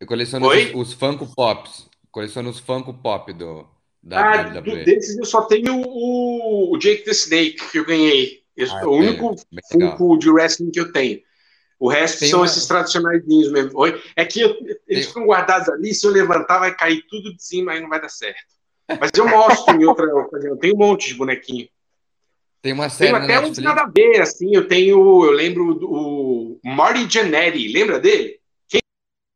[0.01, 1.89] Eu coleciono os, os Funko Pops.
[2.11, 3.67] Coleciono os Funko Pop do,
[4.03, 4.85] da ah, WWE.
[4.85, 8.43] desses eu só tenho o, o Jake the Snake que eu ganhei.
[8.57, 9.37] Esse ah, é o único
[9.71, 11.21] Funko de wrestling que eu tenho.
[11.79, 12.47] O resto Tem são uma...
[12.47, 13.87] esses tradicionais mesmo.
[14.17, 14.51] É que eu,
[14.87, 15.03] eles Tem...
[15.05, 18.09] ficam guardados ali, se eu levantar vai cair tudo de cima, aí não vai dar
[18.09, 18.59] certo.
[19.01, 20.57] Mas eu mostro em outra ocasião.
[20.57, 21.69] Tem um monte de bonequinho.
[22.61, 24.53] Tem uma série Tem até uns nada a ver, assim.
[24.53, 28.38] Eu tenho, eu lembro o Marty Jannetty, lembra dele?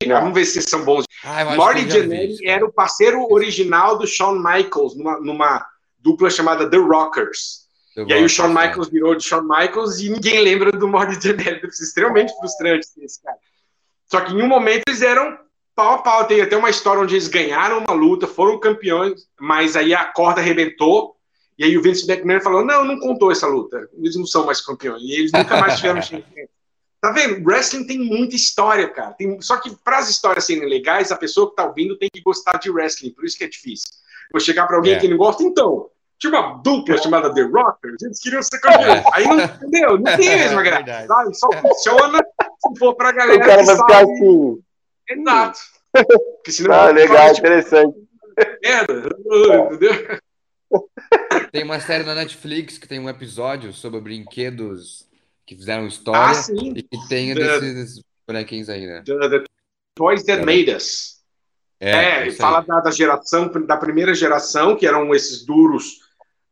[0.05, 0.13] Quem?
[0.13, 1.05] Vamos ver se são bons.
[1.25, 5.67] Ah, Marty Jannetty era o parceiro original do Shawn Michaels numa, numa
[5.99, 7.63] dupla chamada The Rockers.
[7.95, 8.67] The e aí o Shawn é.
[8.67, 11.67] Michaels virou de Shawn Michaels e ninguém lembra do Marty Jannetty.
[11.67, 13.37] extremamente frustrante esse cara.
[14.07, 15.39] Só que em um momento eles eram
[15.75, 16.25] pau a pau.
[16.27, 20.41] Tem até uma história onde eles ganharam uma luta, foram campeões, mas aí a corda
[20.41, 21.17] arrebentou
[21.59, 23.89] e aí o Vince McMahon falou: não, não contou essa luta.
[23.97, 25.03] Eles não são mais campeões.
[25.03, 26.01] E eles nunca mais tiveram
[27.03, 27.45] Tá vendo?
[27.45, 29.11] Wrestling tem muita história, cara.
[29.15, 29.41] Tem...
[29.41, 32.59] Só que para as histórias serem legais, a pessoa que tá ouvindo tem que gostar
[32.59, 33.11] de wrestling.
[33.11, 33.89] Por isso que é difícil.
[34.31, 35.01] Vou chegar para alguém é.
[35.01, 35.91] que não gosta, então.
[36.17, 39.05] Tinha uma dupla chamada The Rockers, eles queriam ser campeões.
[39.05, 39.05] É.
[39.13, 41.07] Aí não entendeu, não tem a mesma é graça.
[41.09, 41.35] Sabe?
[41.37, 43.43] Só funciona se for pra galera.
[43.43, 44.63] O cara vai ficar assim.
[45.11, 45.59] Exato.
[46.37, 47.99] Porque senão ah, legal, tipo, interessante.
[48.63, 49.09] Merda,
[49.75, 50.21] entendeu?
[51.51, 55.11] Tem uma série na Netflix que tem um episódio sobre brinquedos
[55.47, 56.73] que fizeram história ah, sim.
[56.77, 59.03] e que tem the, desses bonequinhos aí, né?
[59.05, 59.45] The, the
[59.95, 60.45] Toys That é.
[60.45, 61.21] Made Us.
[61.81, 65.99] É, é fala da, da, geração, da primeira geração, que eram esses duros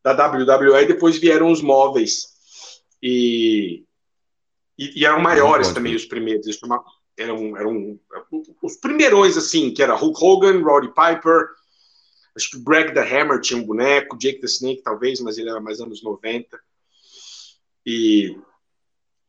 [0.03, 2.27] da WWE, depois vieram os móveis.
[3.03, 3.85] E,
[4.77, 6.47] e, e eram maiores também os primeiros.
[7.17, 8.01] Eram, eram
[8.63, 11.49] os primeirões, assim, que era Hulk Hogan, Roddy Piper,
[12.37, 15.51] Acho que o Greg the Hammer tinha um boneco, Jake the Snake talvez, mas ele
[15.51, 16.59] era mais anos 90.
[17.85, 18.37] E,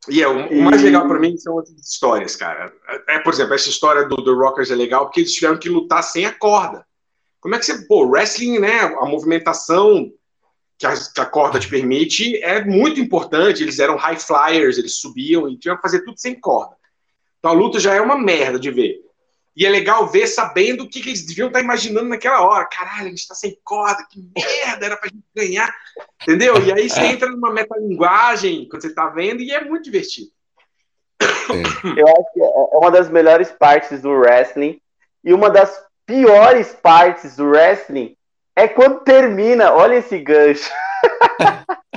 [0.09, 2.73] e é, o, o mais legal para mim são outras histórias, cara.
[3.07, 6.03] É, por exemplo, essa história do The Rockers é legal porque eles tiveram que lutar
[6.03, 6.85] sem a corda.
[7.39, 7.85] Como é que você.
[7.87, 8.81] Pô, wrestling, né?
[8.81, 10.11] A movimentação
[10.77, 13.61] que a, que a, corda te permite é muito importante.
[13.61, 16.75] Eles eram high flyers, eles subiam e tinham que fazer tudo sem corda.
[17.37, 19.00] Então a luta já é uma merda de ver.
[19.55, 22.65] E é legal ver sabendo o que, que eles deviam estar imaginando naquela hora.
[22.65, 25.73] Caralho, a gente está sem corda, que merda, era pra gente ganhar.
[26.21, 26.55] Entendeu?
[26.63, 27.07] E aí você é.
[27.07, 30.31] entra numa metalinguagem quando você está vendo e é muito divertido.
[31.97, 34.79] Eu acho que é uma das melhores partes do wrestling
[35.23, 38.15] e uma das piores partes do wrestling
[38.55, 39.73] é quando termina.
[39.73, 40.71] Olha esse gancho.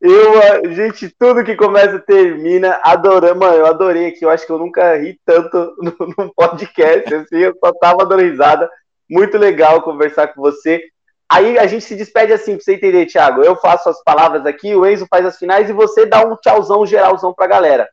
[0.00, 4.58] eu, gente, tudo que começa termina, adorando, mano, eu adorei aqui, eu acho que eu
[4.58, 5.74] nunca ri tanto
[6.18, 8.68] num podcast, assim, eu só tava dando risada,
[9.08, 10.82] muito legal conversar com você.
[11.30, 14.74] Aí a gente se despede assim, pra você entender, Thiago, eu faço as palavras aqui,
[14.74, 17.88] o Enzo faz as finais e você dá um tchauzão geralzão pra galera.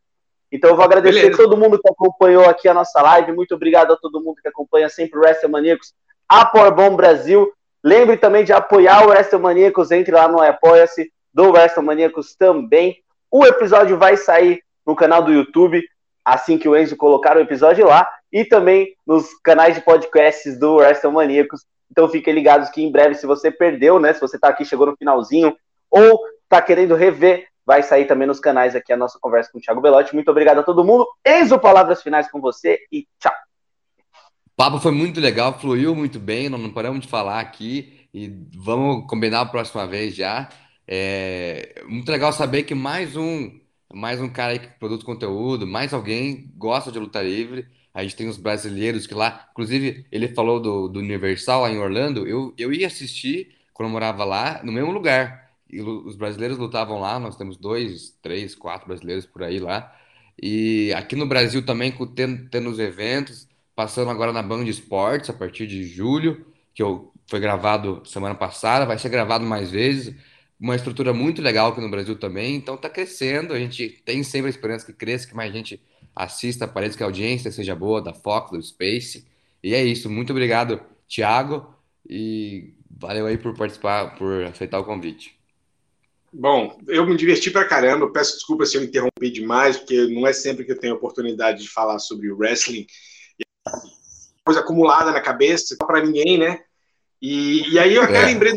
[0.52, 1.38] Então eu vou agradecer Beleza.
[1.38, 4.90] todo mundo que acompanhou aqui a nossa live, muito obrigado a todo mundo que acompanha
[4.90, 5.94] sempre o WrestleManiacos,
[6.28, 7.54] a Porbom Brasil,
[7.84, 12.98] Lembre também de apoiar o WrestleManiacos, entre lá no Apoia-se do WrestleManiacos também.
[13.32, 15.82] O episódio vai sair no canal do YouTube,
[16.24, 20.76] assim que o Enzo colocar o episódio lá, e também nos canais de podcasts do
[20.76, 21.66] WrestleManiacos.
[21.92, 24.14] Então fiquem ligados que em breve, se você perdeu, né?
[24.14, 25.56] Se você tá aqui, chegou no finalzinho,
[25.90, 29.62] ou tá querendo rever, vai sair também nos canais aqui a nossa conversa com o
[29.62, 30.14] Thiago Belotti.
[30.14, 31.08] Muito obrigado a todo mundo.
[31.26, 33.34] Enzo, palavras finais com você e tchau
[34.60, 39.40] papo foi muito legal, fluiu muito bem, não paramos de falar aqui e vamos combinar
[39.40, 40.50] a próxima vez já.
[40.92, 43.60] É muito legal saber que mais um,
[43.94, 47.68] mais um cara aí que produz conteúdo, mais alguém gosta de luta livre.
[47.94, 51.78] A gente tem os brasileiros que lá, inclusive, ele falou do, do Universal lá em
[51.78, 52.28] Orlando.
[52.28, 55.52] Eu, eu ia assistir quando eu morava lá, no mesmo lugar.
[55.70, 59.96] E os brasileiros lutavam lá, nós temos dois, três, quatro brasileiros por aí lá.
[60.42, 65.34] E aqui no Brasil também, tendo, tendo os eventos, passando agora na Band Esportes a
[65.34, 70.16] partir de julho, que eu, foi gravado semana passada, vai ser gravado mais vezes.
[70.60, 73.54] Uma estrutura muito legal aqui no Brasil também, então está crescendo.
[73.54, 75.82] A gente tem sempre a esperança que cresça, que mais gente
[76.16, 79.26] assista, parece que a audiência seja boa da Fox, do Space.
[79.64, 80.10] E é isso.
[80.10, 81.74] Muito obrigado, Thiago,
[82.08, 85.38] e valeu aí por participar, por aceitar o convite.
[86.32, 88.06] Bom, eu me diverti pra caramba.
[88.06, 90.98] Eu peço desculpa se eu interrompi demais, porque não é sempre que eu tenho a
[90.98, 92.86] oportunidade de falar sobre o wrestling
[94.50, 96.60] coisa acumulada na cabeça, para ninguém, né?
[97.22, 98.26] E, e aí eu até é.
[98.26, 98.54] lembrei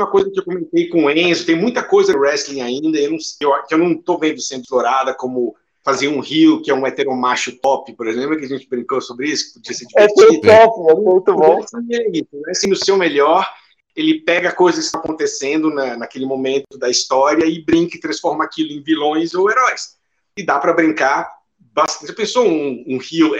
[0.00, 3.10] uma coisa que eu comentei com o Enzo, tem muita coisa no wrestling ainda, eu
[3.10, 5.54] não, eu, que eu não tô vendo sendo explorada, como
[5.84, 9.28] fazer um rio que é um heteromacho top, por exemplo, que a gente brincou sobre
[9.28, 10.50] isso, que podia ser é divertido.
[10.50, 11.60] É top, é muito bom.
[11.90, 12.50] É isso, né?
[12.50, 13.48] assim, no seu melhor,
[13.96, 18.44] ele pega coisas que estão acontecendo na, naquele momento da história e brinca e transforma
[18.44, 19.96] aquilo em vilões ou heróis.
[20.36, 22.06] E dá para brincar bastante.
[22.06, 23.32] Você pensou um, um rio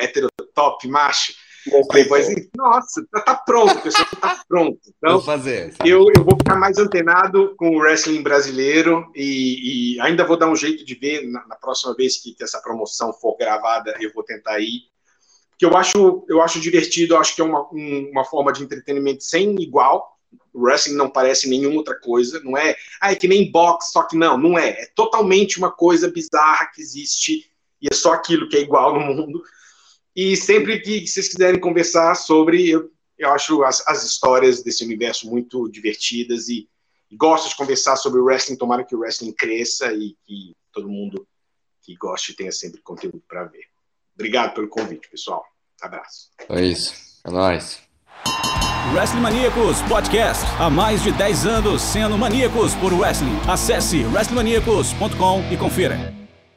[0.54, 1.32] top macho?
[1.92, 2.26] Depois,
[2.56, 4.78] nossa, tá, tá pronto, pessoal, tá pronto.
[5.00, 5.74] Então, vou fazer.
[5.84, 10.48] Eu, eu vou ficar mais antenado com o wrestling brasileiro e, e ainda vou dar
[10.48, 14.22] um jeito de ver na, na, próxima vez que essa promoção for gravada, eu vou
[14.22, 14.82] tentar ir.
[15.58, 18.62] Que eu acho, eu acho divertido, eu acho que é uma, um, uma forma de
[18.62, 20.18] entretenimento sem igual.
[20.52, 24.02] O wrestling não parece nenhuma outra coisa, não é, ah, é que nem boxe, só
[24.02, 24.68] que não, não é.
[24.68, 27.50] É totalmente uma coisa bizarra que existe
[27.80, 29.42] e é só aquilo que é igual no mundo.
[30.14, 35.28] E sempre que vocês quiserem conversar sobre, eu, eu acho as, as histórias desse universo
[35.28, 36.68] muito divertidas e,
[37.10, 38.56] e gosto de conversar sobre o wrestling.
[38.56, 41.26] Tomara que o wrestling cresça e que todo mundo
[41.82, 43.64] que goste tenha sempre conteúdo para ver.
[44.14, 45.44] Obrigado pelo convite, pessoal.
[45.80, 46.30] Abraço.
[46.48, 46.94] É isso.
[47.24, 47.80] É nóis.
[48.92, 50.44] Wrestling Maníacos Podcast.
[50.58, 53.38] Há mais de 10 anos sendo maníacos por wrestling.
[53.48, 56.19] Acesse wrestlingmaníacos.com e confira.